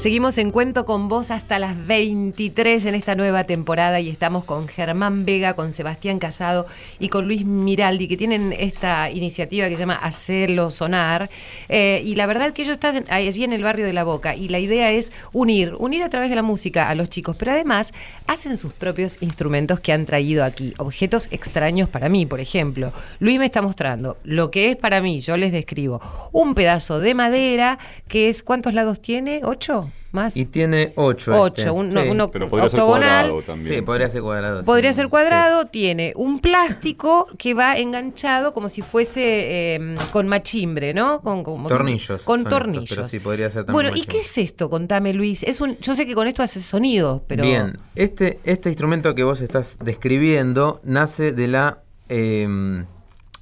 [0.00, 4.66] Seguimos en Cuento con vos hasta las 23 en esta nueva temporada y estamos con
[4.66, 6.64] Germán Vega, con Sebastián Casado
[6.98, 11.28] y con Luis Miraldi, que tienen esta iniciativa que se llama Hacerlo Sonar.
[11.68, 14.48] Eh, y la verdad que ellos están allí en el barrio de La Boca y
[14.48, 17.92] la idea es unir, unir a través de la música a los chicos, pero además
[18.26, 22.90] hacen sus propios instrumentos que han traído aquí, objetos extraños para mí, por ejemplo.
[23.18, 26.00] Luis me está mostrando lo que es para mí, yo les describo,
[26.32, 29.42] un pedazo de madera que es, ¿cuántos lados tiene?
[29.44, 29.89] ¿Ocho?
[30.12, 30.36] ¿Más?
[30.36, 31.40] Y tiene 8.
[31.40, 33.74] Ocho, un- no, uno Pero podría ser cuadrado también.
[33.76, 34.60] Sí, podría ser cuadrado.
[34.62, 34.66] sí.
[34.66, 35.68] Podría ser cuadrado, Sí.
[35.70, 41.20] tiene un plástico que va enganchado como si fuese eh, con machimbre, ¿no?
[41.22, 42.88] Con Tornillos Con estos, tornillos.
[42.88, 44.68] pero sí, podría ser también Bueno, ¿y qué es esto?
[44.68, 45.44] Contame, Luis.
[45.44, 47.44] Es un, yo sé que con esto hace sonido, pero.
[47.44, 52.84] Bien, este, este instrumento que vos estás describiendo nace de la eh,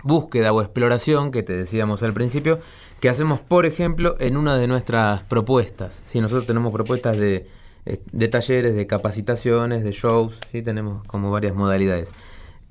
[0.02, 2.60] búsqueda o exploración que te decíamos al principio,
[3.00, 6.00] que hacemos, por ejemplo, en una de nuestras propuestas.
[6.04, 6.20] ¿sí?
[6.20, 7.46] Nosotros tenemos propuestas de,
[7.86, 10.62] eh, de talleres, de capacitaciones, de shows, ¿sí?
[10.62, 12.10] tenemos como varias modalidades.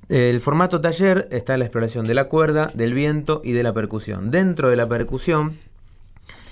[0.10, 4.32] El formato taller está la exploración de la cuerda, del viento y de la percusión.
[4.32, 5.58] Dentro de la percusión,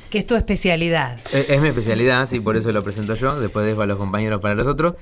[0.09, 1.19] Que es tu especialidad.
[1.33, 4.41] es, es mi especialidad, sí, por eso lo presento yo, después dejo a los compañeros
[4.41, 4.95] para los otros.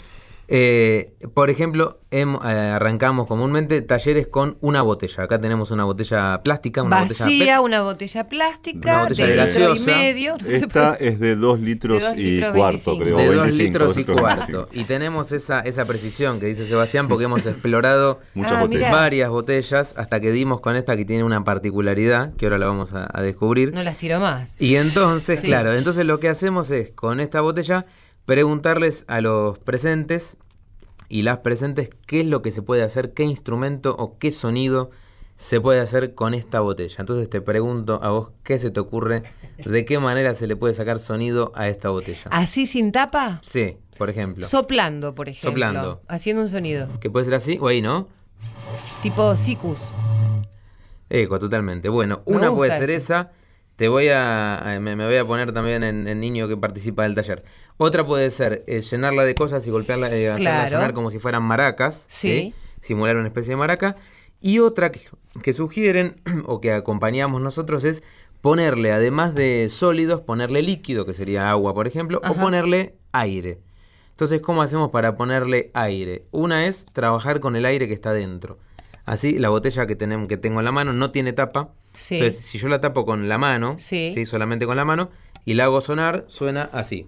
[0.49, 2.25] Eh, por ejemplo, eh,
[2.75, 5.23] arrancamos comúnmente talleres con una botella.
[5.23, 7.65] Acá tenemos una botella plástica, una botella Vacía, PET.
[7.65, 10.38] una botella plástica Una botella de litro y medio.
[10.38, 13.03] No Esta es de 2 litros De dos y litros cuarto, 25.
[13.03, 13.17] creo.
[13.17, 14.69] de o 2 25, litros y 2 cuarto.
[14.73, 18.91] Y tenemos esa, esa precisión que dice Sebastián porque hemos explorado Muchas Ah, botellas.
[18.91, 22.93] varias botellas hasta que dimos con esta que tiene una particularidad que ahora la vamos
[22.93, 23.73] a, a descubrir.
[23.73, 24.62] No las tiro más.
[24.62, 25.47] Y entonces, Sí.
[25.47, 27.86] claro, entonces lo que hacemos es, con esta botella,
[28.25, 30.38] preguntarles a los presentes
[31.09, 34.89] y las presentes qué es lo que se puede hacer, qué instrumento o qué sonido
[35.36, 36.95] se puede hacer con esta botella.
[36.99, 39.23] Entonces te pregunto a vos qué se te ocurre,
[39.57, 42.29] de qué manera se le puede sacar sonido a esta botella.
[42.31, 43.39] ¿Así sin tapa?
[43.41, 44.45] Sí, por ejemplo.
[44.45, 45.49] Soplando, por ejemplo.
[45.51, 46.01] Soplando.
[46.07, 46.88] Haciendo un sonido.
[46.99, 48.07] que puede ser así o ahí, ¿no?
[49.01, 49.91] Tipo sicus.
[51.09, 51.89] Eco, totalmente.
[51.89, 53.13] Bueno, Me una puede ser eso.
[53.13, 53.31] esa.
[53.75, 54.77] Te voy a.
[54.81, 57.43] Me, me voy a poner también en, en niño que participa del taller.
[57.77, 61.43] Otra puede ser eh, llenarla de cosas y golpearla, eh, hacerla sonar como si fueran
[61.43, 62.05] maracas.
[62.09, 62.53] Sí.
[62.81, 63.95] Simular una especie de maraca.
[64.39, 64.99] Y otra que,
[65.41, 68.03] que sugieren o que acompañamos nosotros es
[68.41, 73.62] ponerle, además de sólidos, ponerle líquido, que sería agua, por ejemplo, o ponerle aire.
[74.12, 76.25] Entonces, ¿cómo hacemos para ponerle aire?
[76.31, 78.59] Una es trabajar con el aire que está dentro.
[79.05, 81.71] Así, la botella que, tenemos, que tengo en la mano no tiene tapa.
[81.95, 82.15] Sí.
[82.15, 84.25] Entonces, si yo la tapo con la mano, Sí.
[84.25, 85.09] solamente con la mano,
[85.45, 87.07] y la hago sonar, suena así.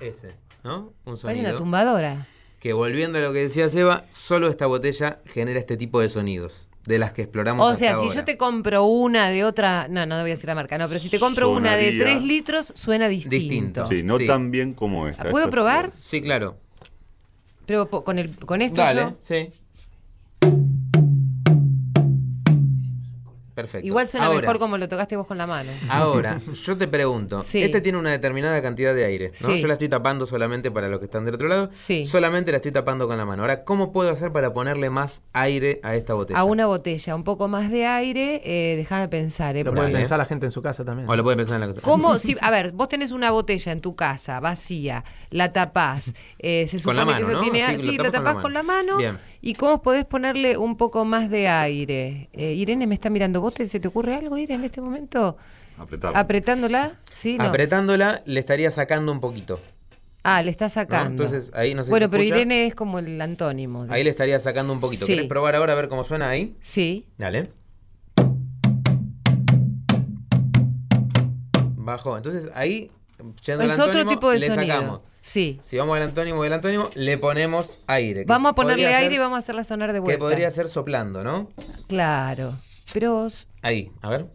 [0.00, 0.34] Ese,
[0.64, 0.92] ¿no?
[1.04, 1.56] Un Parece una sonido.
[1.56, 2.26] tumbadora.
[2.58, 6.68] Que volviendo a lo que decía Seba, solo esta botella genera este tipo de sonidos,
[6.86, 8.14] de las que exploramos O hasta sea, si ahora.
[8.14, 9.88] yo te compro una de otra.
[9.88, 12.02] No, no voy a decir la marca, no, pero si te compro una de Sonaría-
[12.02, 13.36] 3 litros, suena distinto.
[13.36, 13.86] Distinto.
[13.86, 14.26] Sí, no Sí.
[14.26, 15.24] tan bien como esta.
[15.24, 15.92] ¿Puedo Esta es- probar?
[15.92, 16.56] Sí, claro.
[17.66, 19.50] Pero con, el, con esto Dale, yo- sí.
[23.54, 23.86] Perfecto.
[23.86, 25.70] Igual suena Ahora- mejor como lo tocaste vos con la mano.
[25.88, 27.62] Ahora, yo te pregunto, Sí.
[27.62, 29.48] este tiene una determinada cantidad de aire, ¿no?
[29.48, 29.60] Sí.
[29.60, 32.06] Yo la estoy tapando solamente para los que están del otro lado, Sí.
[32.06, 33.42] solamente la estoy tapando con la mano.
[33.42, 36.38] Ahora, ¿cómo puedo hacer para ponerle más aire a esta botella?
[36.38, 39.56] A una botella, un poco más de aire, eh, déjame pensar.
[39.56, 41.08] eh, Lo puede pensar la gente en su casa también.
[41.08, 41.80] O lo puede pensar en la cosa.
[41.80, 42.18] ¿Cómo?
[42.20, 46.76] Si, a ver, vos tenés una botella en tu casa, vacía, la tapás, eh, se
[46.76, 47.50] Con supone la mano, que eso ¿no?
[47.50, 47.78] tiene...
[47.78, 48.42] Sí, la tapas con la tapás mano.
[48.42, 48.96] con la mano.
[48.98, 49.18] Bien.
[49.42, 52.28] ¿Y cómo podés ponerle un poco más de aire?
[52.34, 53.40] Eh, Irene me está mirando.
[53.40, 55.36] ¿Vos te, se te ocurre algo, Irene, en este momento?
[55.78, 56.16] Apretar.
[56.16, 56.92] ¿Apretándola?
[57.14, 57.44] Sí, no.
[57.44, 59.58] Apretándola le estaría sacando un poquito.
[60.22, 60.70] ah, le está ¿no?
[60.70, 61.24] sacando.
[61.24, 62.36] Entonces, ahí no sé si bueno, pero escucha.
[62.38, 63.86] Irene es como el antónimo.
[63.88, 65.06] Ahí le estaría sacando un poquito.
[65.06, 65.14] Sí.
[65.14, 66.54] ¿Querés probar ahora a ver cómo suena ahí?
[66.60, 67.06] Sí.
[67.16, 67.50] Dale.
[71.76, 72.16] Bajo.
[72.16, 72.90] Entonces ahí,
[73.44, 74.74] yendo al Es otro antónimo, tipo de le sonido.
[74.76, 75.00] sacamos.
[75.22, 75.58] Sí.
[75.60, 78.24] Si vamos al antónimo del antónimo, le ponemos aire.
[78.26, 80.16] Vamos a ponerle aire ser- y vamos a hacerla sonar de vuelta.
[80.16, 81.50] Que podría ser soplando, ¿no?
[81.88, 82.54] Claro.
[82.92, 84.26] Pero s- Ahí, a ver.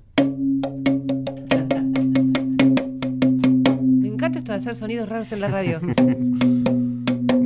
[4.01, 5.79] me encanta esto de hacer sonidos raros en la radio.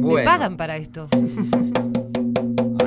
[0.02, 0.18] Bueno.
[0.32, 1.08] Me pagan para esto.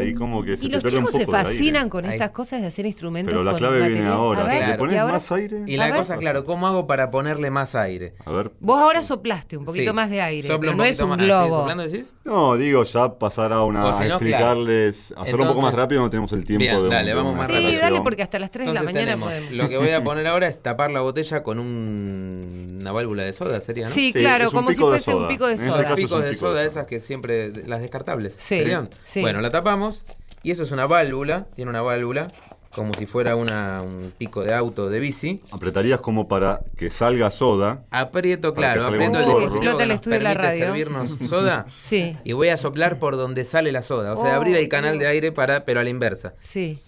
[0.03, 2.13] Ahí como que se Y te los pierde chicos se poco fascinan con Ahí.
[2.13, 3.33] estas cosas de hacer instrumentos.
[3.33, 4.43] Pero la con clave viene ahora.
[4.43, 4.73] A Si ver, Claro.
[4.73, 5.63] le pones ahora- más aire.
[5.67, 5.97] Y la ver.
[5.97, 8.15] cosa, claro, ¿cómo hago para ponerle más aire?
[8.25, 8.53] A ver.
[8.61, 9.97] Vos ahora soplaste un poquito Sí.
[9.97, 11.19] más de aire, Soplo pero un no es poquito un más.
[11.19, 11.57] Ah, ¿sí, globo.
[11.61, 12.13] soplando decís?
[12.25, 16.11] No, digo, ya pasar a, una, si no, explicarles, hacerlo un poco más rápido, no
[16.11, 17.63] tenemos el tiempo Bien, de dale, vamos más sí, rápido.
[17.63, 18.05] dale, explicación.
[18.05, 19.51] porque hasta las 3 de la mañana podemos.
[19.53, 23.33] lo que voy a poner ahora es tapar la botella con un- una válvula de
[23.33, 23.91] soda, sería, ¿no?
[23.91, 25.29] Sí, Sí, claro, como si fuese un soda.
[25.29, 25.79] pico de este soda.
[25.79, 26.65] picos de pico de soda soda.
[26.65, 28.91] esas que siempre, las descartables, Sí, serían.
[29.05, 29.21] sí.
[29.21, 29.92] Bueno, la tapamos
[30.43, 32.29] y eso es una válvula, tiene una válvula
[32.75, 35.43] como si fuera una, un pico de auto de bici.
[35.51, 37.83] Apretarías como para que salga soda.
[37.91, 39.77] Aprieto, claro, aprieto el chorro.
[39.77, 40.65] que el nos estudio de la radio.
[40.67, 41.67] servirnos soda.
[41.79, 42.17] Sí.
[42.25, 44.15] Y voy a soplar por donde sale la soda.
[44.15, 46.33] O sea, Oh, abrir el canal de aire para, pero a la inversa.
[46.41, 46.79] Sí.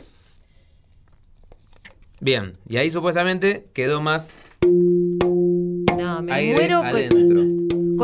[2.21, 4.33] Bien, y ahí supuestamente quedó más
[4.63, 7.43] No, me aire muero adentro.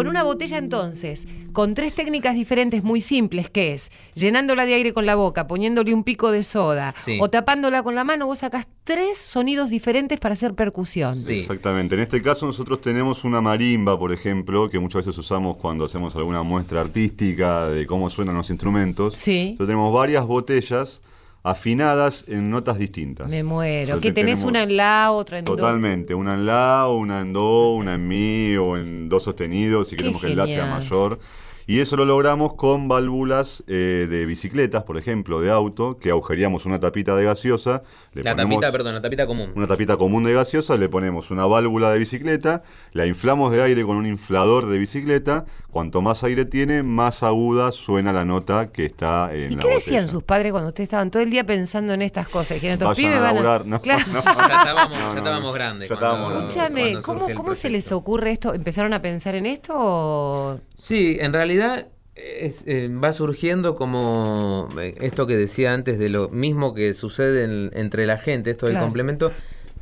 [0.00, 4.92] Con una botella entonces, con tres técnicas diferentes muy simples, que es llenándola de aire
[4.92, 7.18] con la boca, poniéndole un pico de soda Sí.
[7.20, 11.14] o tapándola con la mano, vos sacás tres sonidos diferentes para hacer percusión.
[11.14, 11.38] Sí.
[11.40, 11.94] Exactamente.
[11.94, 16.16] En este caso nosotros tenemos una marimba, por ejemplo, que muchas veces usamos cuando hacemos
[16.16, 19.16] alguna muestra artística de cómo suenan los instrumentos.
[19.16, 19.50] Sí.
[19.50, 21.00] Entonces tenemos varias botellas
[21.42, 23.28] afinadas en notas distintas.
[23.28, 24.00] Me muero.
[24.00, 25.56] Que tenés una en la, otra en do.
[25.56, 29.96] Totalmente, una en la, una en do, una en mi o en do sostenido, si
[29.96, 31.18] Qué queremos que el la sea mayor.
[31.66, 36.66] Y eso lo logramos con válvulas eh, de bicicletas, por ejemplo, de auto, que agujeríamos
[36.66, 37.82] una tapita de gaseosa.
[38.12, 39.52] Le La tapita, perdón, la tapita común.
[39.54, 43.84] Una tapita común de gaseosa, le ponemos una válvula de bicicleta, la inflamos de aire
[43.84, 45.44] con un inflador de bicicleta.
[45.70, 49.68] Cuanto más aire tiene, más aguda suena la nota que está en ¿Y la qué
[49.74, 52.54] decían sus padres cuando ustedes estaban todo el día pensando en estas cosas?
[52.54, 53.58] Dijeron, estos Vayan pibes a van a...
[53.64, 54.04] No, Claro.
[54.12, 54.20] no.
[54.50, 55.52] Ya estábamos, No, no, ya estábamos no.
[55.52, 55.88] grandes.
[55.88, 56.56] Ya cuando- estábamos grandes.
[56.56, 58.54] Escúchame, cuando ¿cómo, surge el ¿cómo se les ocurre esto?
[58.54, 60.60] ¿Empezaron a pensar en esto o...?
[60.76, 61.49] Sí, en realidad
[62.14, 67.44] es, eh, va surgiendo como eh, esto que decía antes de lo mismo que sucede
[67.44, 68.86] en- entre la gente, esto del Claro.
[68.86, 69.32] complemento,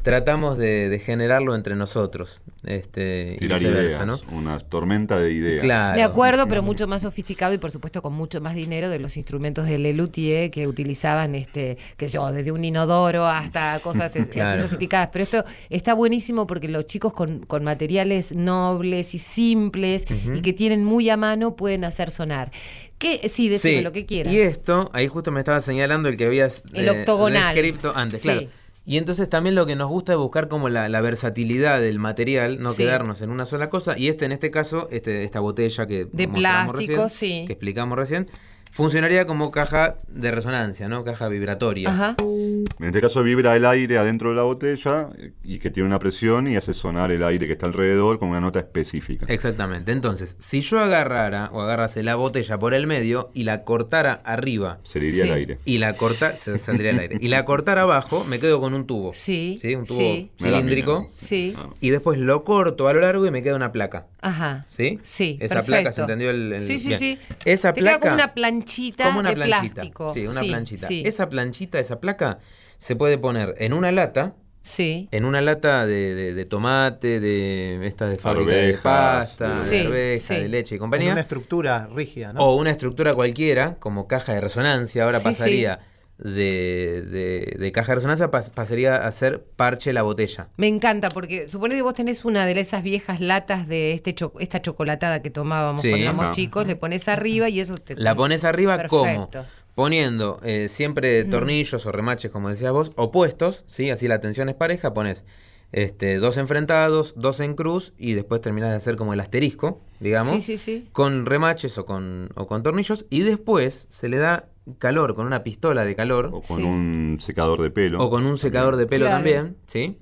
[0.09, 2.41] tratamos de, de generarlo entre nosotros.
[2.65, 4.19] Este, Tirar ideas, ¿no?
[4.33, 5.63] una tormenta de ideas.
[5.63, 5.97] Claro.
[5.97, 9.17] De acuerdo, pero mucho más sofisticado y por supuesto con mucho más dinero de los
[9.19, 14.23] instrumentos de Lelutier que utilizaban, este, que sé yo, desde un inodoro hasta cosas es-
[14.29, 14.63] así Claro.
[14.63, 15.11] sofisticadas.
[15.13, 20.53] Pero esto está buenísimo porque los chicos con, con materiales nobles y simples y que
[20.55, 22.51] tienen muy a mano pueden hacer sonar.
[22.99, 23.29] ¿Qué?
[23.29, 24.33] Sí, decime Sí, lo que quieras.
[24.33, 27.55] Y esto, ahí justo me estaba señalando el que habías El octogonal.
[27.55, 28.29] descrito antes, Sí.
[28.29, 28.49] claro.
[28.91, 32.59] Y entonces también lo que nos gusta es buscar como la, la versatilidad del material,
[32.59, 32.85] no Sí.
[32.85, 33.99] quedarnos en una sola cosa.
[33.99, 37.45] Y este, en este caso, este, esta botella que De plástico, recién, sí.
[37.47, 38.29] que explicamos recién,
[38.71, 41.05] funcionaría como caja de resonancia, ¿no?
[41.05, 41.89] Caja vibratoria.
[41.91, 42.17] Ajá.
[42.21, 45.09] En este caso vibra el aire adentro de la botella
[45.43, 48.41] y que tiene una presión y hace sonar el aire que está alrededor con una
[48.41, 49.27] nota específica.
[49.29, 49.91] Exactamente.
[49.93, 54.79] Entonces, si yo agarrara o agarrase la botella por el medio y la cortara arriba
[54.85, 55.29] Se le iría Sí.
[55.31, 55.59] el aire.
[55.65, 58.87] y la corta se saldría al aire y la cortara abajo, me quedo con un
[58.87, 59.13] tubo.
[59.15, 60.31] Sí, Un tubo sí.
[60.41, 61.11] Me da cilíndrico.
[61.17, 61.55] Sí.
[61.57, 61.71] Ah.
[61.81, 64.07] Y después lo corto a lo largo y me queda una placa.
[64.21, 64.67] Ajá.
[64.69, 64.99] ¿Sí?
[65.03, 65.67] Sí, Esa perfecto.
[65.83, 66.99] placa, ¿se entendió el, el- Sí, sí, bien.
[66.99, 67.19] sí.
[67.45, 67.99] Esa Te placa.
[67.99, 69.75] queda como una planchita como una de planchita.
[69.75, 70.15] plástico.
[70.15, 70.87] Sí, una Sí, planchita.
[70.87, 71.03] sí.
[71.07, 72.39] Esa planchita, esa placa,
[72.79, 74.35] se puede poner en una lata.
[74.63, 75.09] Sí.
[75.13, 79.81] En una lata de, de- de tomate, de esta de fábrica de pasta, de- de
[79.81, 80.41] Sí, arveja, sí.
[80.43, 81.13] de leche y En compañía.
[81.13, 82.41] una estructura rígida, ¿no?
[82.45, 85.05] O una estructura cualquiera, como caja de resonancia.
[85.05, 85.81] Ahora Sí, pasaría
[86.19, 90.49] De, de- de caja de resonancia, pas- pasaría a ser parche la botella.
[90.57, 94.33] Me encanta porque supone que vos tenés una de esas viejas latas de este cho-
[94.41, 95.91] esta chocolatada que tomábamos Sí.
[95.91, 99.45] cuando éramos chicos, le pones arriba y eso te La pones arriba como Perfecto.
[99.77, 103.91] poniendo eh, siempre tornillos o remaches, como decías vos, opuestos, ¿sí?
[103.91, 105.25] Así la tensión es pareja, pones
[105.71, 110.35] este, dos enfrentados, dos en cruz y después terminas de hacer como el asterisco, digamos,
[110.35, 110.89] Sí, sí, sí.
[110.91, 114.47] con remaches o con, o con tornillos y después se le da
[114.79, 116.63] calor con una pistola de calor O con Sí.
[116.63, 118.03] un secador de pelo.
[118.05, 119.17] o con un secador de pelo Claro.
[119.17, 119.99] también, ¿sí?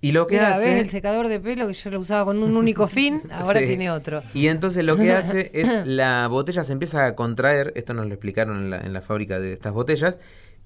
[0.00, 0.66] Y lo que Mira, hace...
[0.66, 3.22] ¿ves el secador de pelo que yo lo usaba con un único fin?
[3.30, 3.66] Ahora Sí.
[3.66, 4.22] tiene otro.
[4.34, 8.12] Y entonces lo que hace es la botella se empieza a contraer, esto nos lo
[8.12, 10.18] explicaron en la, en la fábrica de estas botellas,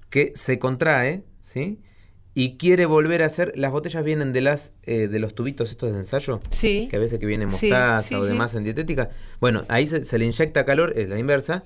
[0.09, 1.79] que se contrae, ¿sí?
[2.33, 5.91] Y quiere volver a hacer, las botellas vienen de las eh, de los tubitos estos
[5.91, 6.87] de ensayo, Sí.
[6.89, 8.27] que a veces que viene Sí, mostaza sí, o sí.
[8.27, 9.09] demás en dietética.
[9.39, 11.63] Bueno, ahí se, se le inyecta calor, es la inversa,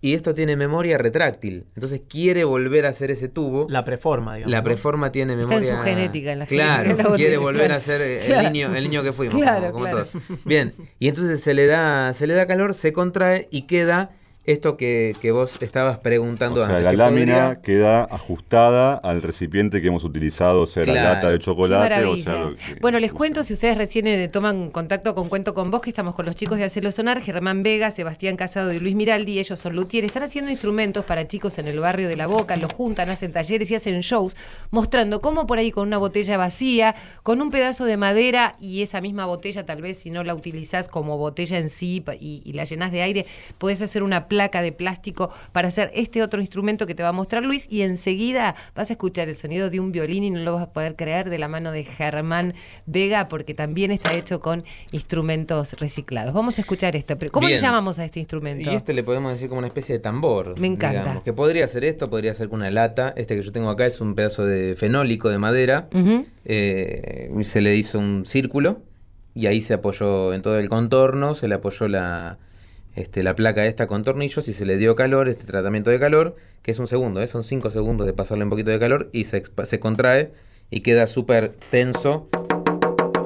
[0.00, 1.66] y esto tiene memoria retráctil.
[1.74, 3.66] Entonces quiere volver a hacer ese tubo.
[3.68, 4.52] La preforma, digamos.
[4.52, 4.64] La ¿no?
[4.64, 5.70] preforma tiene Está memoria.
[5.70, 8.46] en su genética, en la Claro, genética de la quiere volver a ser eh, Claro.
[8.46, 9.34] el niño, el niño que fuimos.
[9.34, 10.06] Claro, como- como claro.
[10.06, 10.38] todos.
[10.44, 14.10] Bien, y entonces se le da, se le da calor, se contrae y queda
[14.52, 16.84] esto que, que vos estabas O preguntando sea, antes.
[16.84, 21.30] la que lámina podría- queda ajustada al recipiente que hemos utilizado, o sea, la lata
[21.30, 22.04] de chocolate.
[22.04, 25.70] O sea, que- bueno, les cuento, si ustedes recién eh, toman contacto con Cuento con
[25.70, 28.94] Vos, que estamos con los chicos de Hacerlo Sonar, Germán Vega, Sebastián Casado y Luis
[28.94, 32.56] Miraldi, ellos son luthier, están haciendo instrumentos para chicos en el barrio de La Boca,
[32.56, 34.36] los juntan, hacen talleres y hacen shows,
[34.70, 39.00] mostrando cómo por ahí con una botella vacía, con un pedazo de madera y esa
[39.00, 42.64] misma botella, tal vez si no la utilizás como botella en sí y, y la
[42.64, 43.26] llenás de aire,
[43.58, 47.12] podés hacer una placa de plástico para hacer este otro instrumento que te va a
[47.12, 50.52] mostrar Luis y enseguida vas a escuchar el sonido de un violín y no lo
[50.52, 52.54] vas a poder creer de la mano de Germán
[52.86, 54.62] Vega porque también está hecho con
[54.92, 56.32] instrumentos reciclados.
[56.34, 57.16] Vamos a escuchar esto.
[57.32, 57.62] ¿Cómo le Bien.
[57.62, 58.70] llamamos a este instrumento?
[58.70, 60.56] Y este le podemos decir como una especie de tambor.
[60.60, 61.00] Me encanta.
[61.00, 63.12] digamos, que podría ser esto, podría ser con una lata.
[63.16, 65.88] Este que yo tengo acá es un pedazo de fenólico de madera.
[66.44, 68.82] Eh, se le hizo un círculo
[69.34, 72.38] y ahí se apoyó en todo el contorno, se le apoyó la,
[72.98, 76.34] este, la placa esta con tornillos y se le dio calor, este tratamiento de calor,
[76.62, 77.28] que es un segundo, ¿eh?
[77.28, 80.32] son cinco segundos de pasarle un poquito de calor y se, se contrae
[80.70, 82.28] y queda súper tenso.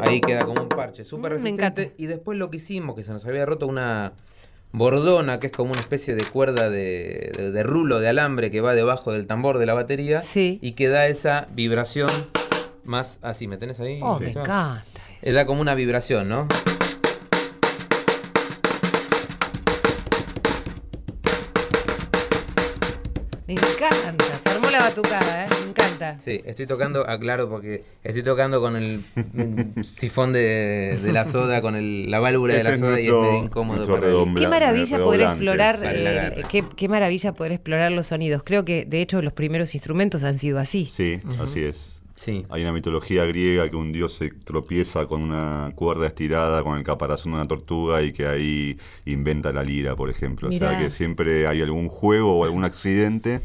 [0.00, 1.92] Ahí queda como un parche, súper Mm, resistente.
[1.96, 4.12] Y después lo que hicimos, que se nos había roto una
[4.72, 8.60] bordona, que es como una especie de cuerda de, de- de rulo de alambre que
[8.60, 10.22] va debajo del tambor de la batería.
[10.22, 10.58] Sí.
[10.60, 12.10] Y que da esa vibración
[12.84, 13.46] más así.
[13.48, 14.00] ¿Me tenés ahí?
[14.02, 14.84] Oh, me encanta.
[15.22, 16.48] Eh, Da como una vibración, ¿no?
[23.88, 24.24] Encanta.
[24.42, 25.48] Se armó la batucada, ¿eh?
[25.62, 26.18] Me encanta.
[26.20, 29.00] Sí, estoy tocando, aclaro, porque estoy tocando con el
[29.84, 33.06] sifón de, de la soda, con el- la válvula de Este la es soda y
[33.06, 34.08] es medio incómodo para.
[34.40, 38.42] Qué maravilla poder explorar, la eh, qué, qué maravilla poder explorar los sonidos.
[38.44, 40.88] Creo que de hecho los primeros instrumentos han sido así.
[40.92, 42.01] Sí, así es.
[42.22, 42.46] Sí.
[42.50, 46.84] Hay una mitología griega que un dios se tropieza con una cuerda estirada con el
[46.84, 50.48] caparazón de una tortuga y que ahí inventa la lira, por ejemplo.
[50.48, 53.40] O sea que siempre hay algún juego o algún accidente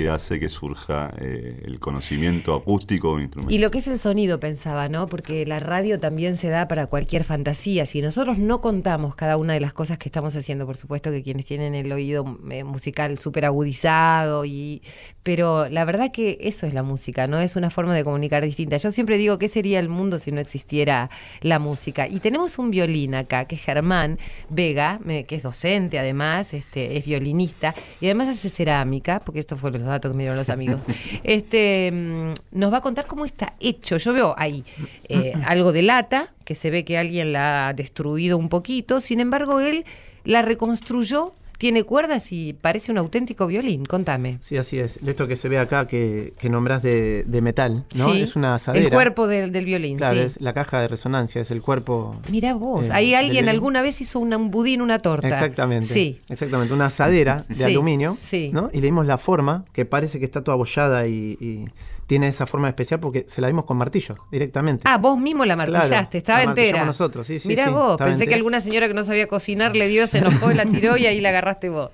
[0.00, 3.54] que hace que surja eh, el conocimiento acústico de instrumento.
[3.54, 5.08] Y lo que es el sonido, pensaba, ¿no?
[5.08, 7.86] Porque la radio también se da para cualquier fantasía.
[7.86, 11.22] Si nosotros no contamos cada una de las cosas que estamos haciendo, por supuesto que
[11.22, 14.82] quienes tienen el oído eh, musical súper agudizado, y,
[15.22, 17.40] pero la verdad que eso es la música, ¿no?
[17.40, 18.76] Es una forma de comunicar distinta.
[18.76, 22.08] Yo siempre digo, ¿qué sería el mundo si no existiera la música?
[22.08, 27.04] Y tenemos un violín acá, que es Germán Vega, que es docente además, este, es
[27.04, 30.84] violinista, y además hace cerámica, porque esto fue los datos que me dieron los amigos.
[31.24, 33.96] Este mm, nos va a contar cómo está hecho.
[33.96, 34.64] Yo veo ahí
[35.08, 39.20] eh, algo de lata, que se ve que alguien la ha destruido un poquito, sin
[39.20, 39.84] embargo, él
[40.24, 43.84] la reconstruyó, tiene cuerdas y parece un auténtico violín.
[43.84, 44.38] Contame.
[44.40, 44.96] Sí, así es.
[45.06, 48.14] Esto que se ve acá que, que nombrás de, de metal, ¿no?
[48.14, 48.86] Sí, Es una asadera.
[48.86, 50.22] El cuerpo del, del violín, Claro, sí.
[50.22, 52.16] es la caja de resonancia, es el cuerpo.
[52.30, 55.28] Mira vos, eh, ahí alguien alguna vez hizo una- un budín, una torta.
[55.28, 55.86] Exactamente.
[55.86, 56.18] Sí.
[56.30, 58.16] Exactamente, una asadera de Sí, aluminio.
[58.20, 58.48] sí.
[58.54, 58.70] ¿no?
[58.72, 61.66] Y le dimos la forma, que parece que está toda abollada y, y
[62.10, 64.82] tiene esa forma especial porque se la dimos con martillo directamente.
[64.84, 66.84] Ah, vos mismo la martillaste, Claro, estaba la entera.
[66.84, 69.86] nosotros, sí, sí, Mirá sí, vos, pensé que alguna señora que no sabía cocinar le
[69.86, 71.90] dio, se enojó y la tiró y ahí la agarraste vos.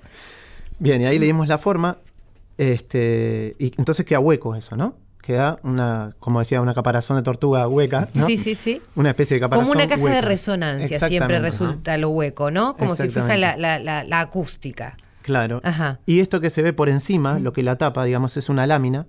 [0.79, 1.97] Bien, y ahí le dimos la forma.
[2.57, 4.95] Este, y entonces queda hueco eso, ¿no?
[5.21, 8.25] Queda una, como decía, una caparazón de tortuga hueca, ¿no?
[8.25, 8.81] Sí, sí, sí.
[8.95, 12.75] Una especie de caparazón Como una caja de resonancia siempre resulta lo hueco, ¿no?
[12.75, 14.97] Como si fuese la, la- la- la acústica.
[15.21, 15.61] Claro.
[15.63, 15.99] Ajá.
[16.07, 19.05] Y esto que se ve por encima, lo que la tapa, digamos, es una lámina,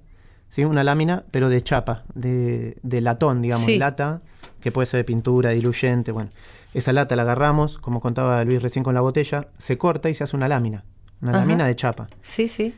[0.51, 0.64] ¿sí?
[0.64, 3.78] Una lámina, pero de chapa, de, de latón, digamos, Sí.
[3.78, 4.22] lata,
[4.61, 6.30] que puede ser de pintura, diluyente, bueno.
[6.74, 10.24] Esa lata la agarramos, como contaba Luis recién con la botella, se corta y se
[10.24, 10.84] hace una lámina,
[11.22, 11.40] una Ajá.
[11.40, 12.09] lámina de chapa.
[12.22, 12.74] Sí, sí.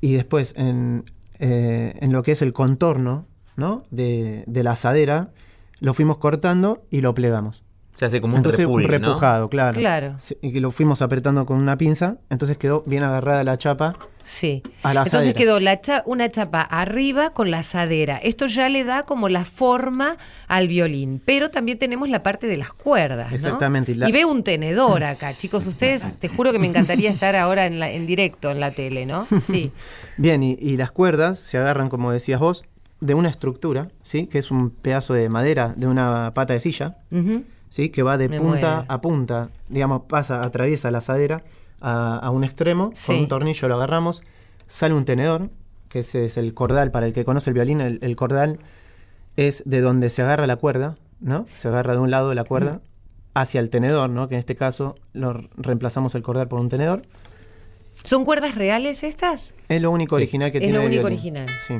[0.00, 1.04] Y después, en,
[1.38, 3.84] eh, en lo que es el contorno, ¿no?
[3.90, 5.30] De, de la asadera,
[5.80, 7.62] lo fuimos cortando y lo plegamos.
[7.96, 8.88] Se hace como un Entonces, un ¿no?
[8.88, 9.78] repujado, claro.
[9.78, 10.16] Claro.
[10.18, 13.94] Sí, Y que lo fuimos apretando con una pinza, entonces quedó bien agarrada la chapa
[14.26, 14.62] Sí.
[14.82, 15.38] a la Entonces asadera.
[15.38, 18.16] quedó la cha- una chapa arriba con la asadera.
[18.16, 20.16] Esto ya le da como la forma
[20.48, 21.22] al violín.
[21.24, 23.30] Pero también tenemos la parte de las cuerdas.
[23.30, 23.36] ¿no?
[23.36, 25.66] Exactamente, y la- Y veo un tenedor acá, chicos.
[25.66, 29.06] Ustedes, te juro que me encantaría estar ahora en, la- en directo en la tele,
[29.06, 29.26] ¿no?
[29.46, 29.70] Sí.
[30.16, 32.64] Bien, y, y las cuerdas se agarran, como decías vos,
[33.00, 34.26] de una estructura, ¿sí?
[34.26, 36.96] Que es un pedazo de madera de una pata de silla.
[37.68, 37.90] ¿sí?
[37.90, 38.84] Que va de Me punta muero.
[38.88, 41.42] a punta, digamos, pasa, atraviesa la asadera
[41.80, 43.06] a, a un extremo, Sí.
[43.08, 44.22] con un tornillo lo agarramos,
[44.68, 45.50] sale un tenedor,
[45.88, 48.58] que ese es el cordal, para el que conoce el violín, el, el cordal
[49.36, 51.46] es de donde se agarra la cuerda, ¿no?
[51.54, 52.80] Se agarra de un lado de la cuerda
[53.34, 54.28] hacia el tenedor, ¿no?
[54.28, 57.02] Que en este caso lo reemplazamos el cordal por un tenedor.
[58.02, 59.54] ¿Son cuerdas reales estas?
[59.68, 61.46] Es lo único original que Es tiene lo el único original.
[61.66, 61.74] Sí.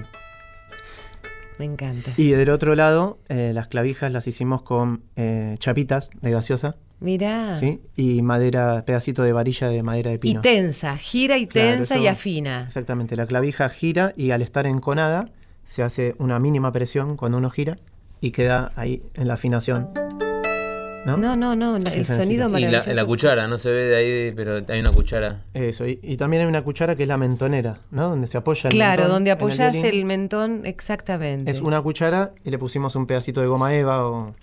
[1.59, 2.11] Me encanta.
[2.19, 7.57] Y del otro lado, eh, las clavijas las hicimos con eh, chapitas de gaseosa, Mirá.
[7.57, 7.81] ¿sí?
[7.95, 10.41] Y madera, pedacito de varilla de madera de Y pino.
[10.41, 12.65] tensa, gira y Claro, tensa eso- y afina.
[12.67, 15.29] Exactamente, la clavija gira y al estar enconada
[15.65, 17.77] se hace una mínima presión cuando uno gira
[18.21, 19.91] y queda ahí en la afinación.
[21.05, 21.17] ¿No?
[21.17, 22.93] No, no, no, el sonido Y la, maravilloso.
[22.93, 25.45] la cuchara, no se ve de ahí, pero hay una cuchara.
[25.55, 28.09] Eso, y, y también hay una cuchara que es la mentonera, ¿no?
[28.09, 31.49] Donde se apoya el Claro, mentón donde en el el, mentón, exactamente.
[31.49, 34.35] Es una cuchara y le pusimos un pedacito de goma eva o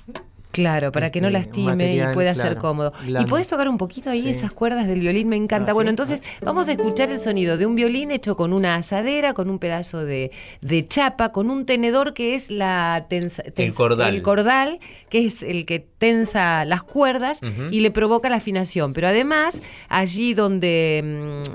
[0.54, 2.93] Claro, para que no Este, lastime material, y pueda ser cómodo.
[3.08, 4.30] ¿Y podés tocar un poquito ahí Sí.
[4.30, 5.28] esas cuerdas del violín?
[5.28, 5.72] Me encanta.
[5.72, 5.93] Ah, bueno, ¿sí?
[5.93, 9.58] entonces vamos a escuchar el sonido de un violín hecho con una asadera, con un
[9.58, 10.30] pedazo de,
[10.62, 14.14] de chapa, con un tenedor que es la tensa- tensa- cordal.
[14.14, 14.80] el cordal,
[15.10, 17.39] que es el que tensa las cuerdas
[17.72, 18.91] y le provoca la afinación.
[18.91, 21.01] Pero además, allí donde,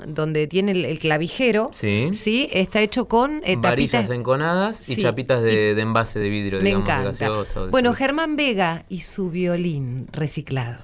[0.07, 2.09] mm, donde tiene el, el clavijero, Sí.
[2.13, 4.17] sí, está hecho con eh, Varillas tapitas.
[4.17, 5.01] enconadas y Sí.
[5.03, 7.09] chapitas de, de envase de vidrio, Me digamos, encanta.
[7.09, 7.93] gaseosa o de Bueno.
[7.93, 10.79] Germán Vega y su violín reciclado.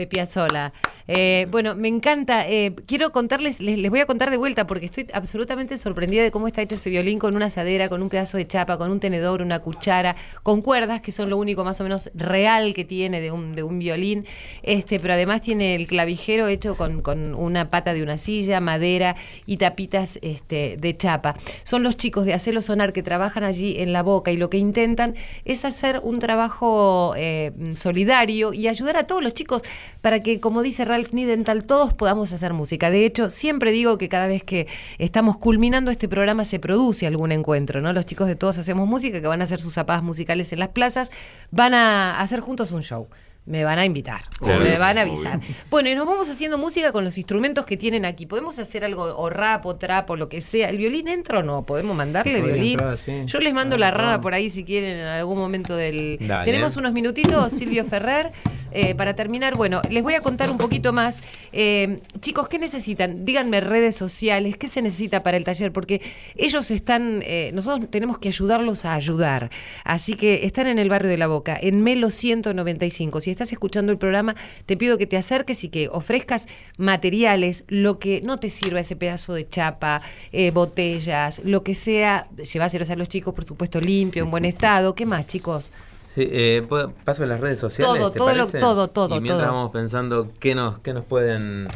[0.00, 0.72] De Piazzola.
[1.08, 2.48] Eh, bueno, me encanta.
[2.48, 6.46] eh, quiero contarles, les, voy a contar de vuelta porque estoy absolutamente sorprendida de cómo
[6.46, 9.42] está hecho ese violín con una asadera, con un pedazo de chapa, con un tenedor,
[9.42, 13.30] una cuchara, con cuerdas, que son lo único más o menos real que tiene de
[13.30, 14.26] un, de un violín.
[14.62, 19.16] Este, pero además tiene el clavijero hecho con, con una pata de una silla, madera
[19.46, 21.34] y tapitas este, de chapa.
[21.64, 24.58] Son los chicos de Hacelo Sonar que trabajan allí en la boca y lo que
[24.58, 29.62] intentan es hacer un trabajo eh, solidario y ayudar a todos los chicos
[30.00, 32.90] para que, como dice Ralph Nidental, todos podamos hacer música.
[32.90, 34.66] De hecho, siempre digo que cada vez que
[34.98, 37.92] estamos culminando este programa se produce algún encuentro, ¿no?
[37.92, 40.68] Los chicos de Todos Hacemos Música, que van a hacer sus zapadas musicales en las
[40.68, 41.10] plazas,
[41.50, 43.08] van a hacer juntos un show.
[43.46, 45.12] Me van a invitar, me van a obvio.
[45.14, 45.40] avisar.
[45.70, 48.26] Bueno, y nos vamos haciendo música con los instrumentos que tienen aquí.
[48.26, 50.68] ¿Podemos hacer algo, o rap, o trap, o lo que sea?
[50.68, 51.62] ¿El violín entra o no?
[51.62, 52.72] ¿Podemos mandarle violín?
[52.72, 53.22] entrar, sí.
[53.24, 54.22] Yo les mando Ah, la rana vamos.
[54.22, 56.18] por ahí si quieren en algún momento del...
[56.20, 56.44] Dale.
[56.44, 58.30] Tenemos unos minutitos, Silvio Ferrer.
[58.72, 61.22] Eh, para terminar, bueno, les voy a contar un poquito más.
[61.52, 63.24] Eh, chicos, ¿qué necesitan?
[63.24, 65.72] Díganme redes sociales, ¿qué se necesita para el taller?
[65.72, 66.00] Porque
[66.36, 69.50] ellos están, eh, nosotros tenemos que ayudarlos a ayudar.
[69.84, 73.20] Así que están en el barrio de La Boca, en Melo 195.
[73.20, 76.46] Si estás escuchando el programa, te pido que te acerques y que ofrezcas
[76.76, 80.02] materiales, lo que no te sirva ese pedazo de chapa,
[80.32, 84.94] eh, botellas, lo que sea, lleváselos a los chicos, por supuesto, limpio, en buen estado.
[84.94, 85.72] ¿Qué más, chicos?
[86.12, 87.96] Sí, eh, ¿puedo- paso en las redes sociales.
[88.00, 89.52] Todo, ¿te todo lo- todo, todo, Y mientras todo.
[89.54, 91.68] vamos pensando qué nos, qué nos pueden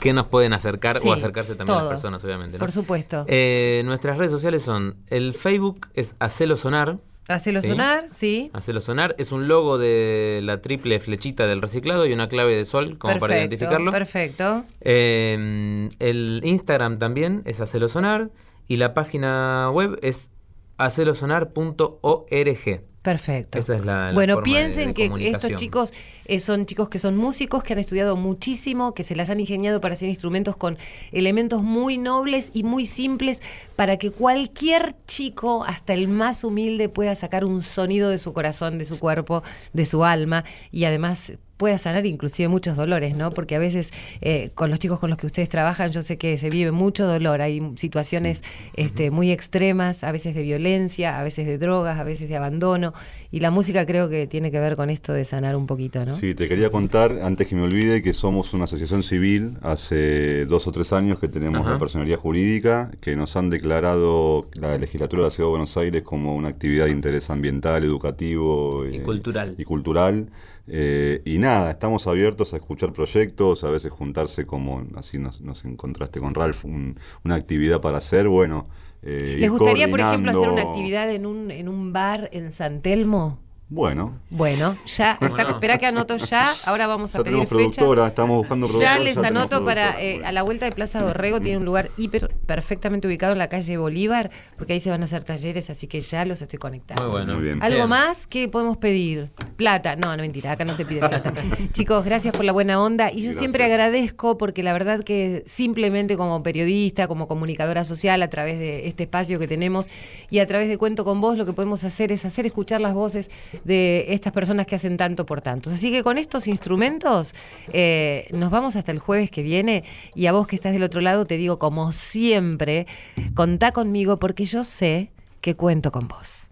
[0.00, 2.56] qué nos pueden acercar Sí, o acercarse también a las personas, obviamente.
[2.56, 2.60] ¿no?
[2.60, 3.24] Por supuesto.
[3.28, 6.98] Eh, nuestras redes sociales son el Facebook es Hacelo Sonar.
[7.28, 7.68] Hacelo sí.
[7.68, 8.50] sonar, sí.
[8.54, 12.64] Hacelo Sonar es un logo de la triple flechita del reciclado y una clave de
[12.64, 13.92] sol como para identificarlo.
[13.92, 14.64] Perfecto.
[14.80, 18.30] Eh, el Instagram también es Hacelo Sonar
[18.68, 20.30] y la página web es
[20.78, 22.82] hacelosonar.org.
[23.02, 23.58] Perfecto.
[23.58, 25.94] Esa es la- la bueno, forma piensen de que estos chicos
[26.26, 29.80] eh, son chicos que son músicos, que han estudiado muchísimo, que se las han ingeniado
[29.80, 30.76] para hacer instrumentos con
[31.10, 33.40] elementos muy nobles y muy simples
[33.74, 38.76] para que cualquier chico, hasta el más humilde, pueda sacar un sonido de su corazón,
[38.78, 39.42] de su cuerpo,
[39.72, 43.32] de su alma y además pueda sanar inclusive muchos dolores, ¿no?
[43.32, 43.90] Porque a veces
[44.22, 47.06] eh, con los chicos con los que ustedes trabajan, yo sé que se vive mucho
[47.06, 48.42] dolor, hay situaciones
[48.76, 52.94] este, muy extremas, a veces de violencia, a veces de drogas, a veces de abandono,
[53.30, 56.16] y la música creo que tiene que ver con esto de sanar un poquito, ¿no?
[56.16, 60.66] Sí, te quería contar, antes que me olvide, que somos una asociación civil hace dos
[60.66, 61.72] o tres años que tenemos Ajá.
[61.72, 66.02] la personalidad jurídica, que nos han declarado la legislatura de la Ciudad de Buenos Aires
[66.04, 69.56] como una actividad de interés ambiental, educativo Y eh, cultural.
[69.58, 70.30] Y cultural.
[70.72, 75.64] Eh, y nada, estamos abiertos a escuchar proyectos, a veces juntarse como, así nos, nos
[75.64, 78.28] encontraste con Ralph, un- una actividad para hacer.
[78.28, 78.68] Bueno,
[79.02, 82.82] eh, ¿Les gustaría, por ejemplo, hacer una actividad en un, en un bar en San
[82.82, 83.38] Telmo?
[83.72, 85.48] Bueno, Bueno, ya, está, no?
[85.50, 87.80] espera que anoto ya, ahora vamos a ya pedir tenemos fecha.
[87.80, 88.98] productora, estamos buscando productora.
[88.98, 90.02] Ya les anoto para productora.
[90.02, 90.28] eh, Bueno.
[90.28, 93.76] a la vuelta de Plaza Dorrego tiene un lugar hiper perfectamente ubicado en la calle
[93.76, 97.04] Bolívar, porque ahí se van a hacer talleres, así que ya los estoy conectando.
[97.04, 97.34] Muy bueno.
[97.34, 97.62] Muy bien.
[97.62, 97.88] ¿Algo Bien.
[97.88, 99.30] más que podemos pedir?
[99.54, 99.94] Plata.
[99.94, 101.32] No, no mentira, acá no se pide plata.
[101.72, 103.10] Chicos, gracias por la buena onda.
[103.12, 103.36] Y yo Gracias.
[103.38, 108.88] siempre agradezco porque la verdad que simplemente como periodista, como comunicadora social, a través de
[108.88, 109.86] este espacio que tenemos
[110.28, 112.94] y a través de Cuento con Vos, lo que podemos hacer es hacer escuchar las
[112.94, 113.30] voces
[113.64, 115.72] de estas personas que hacen tanto por tantos.
[115.72, 117.34] Así que con estos instrumentos
[117.72, 119.84] eh, nos vamos hasta el jueves que viene
[120.14, 122.86] y a vos que estás del otro lado te digo como siempre,
[123.34, 126.49] contá conmigo porque yo sé que cuento con vos.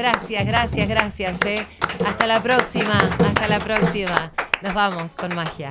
[0.00, 1.38] Gracias, gracias, gracias.
[1.44, 1.66] eh.
[2.06, 4.32] Hasta la próxima, hasta la próxima.
[4.62, 5.68] Nos vamos con magia.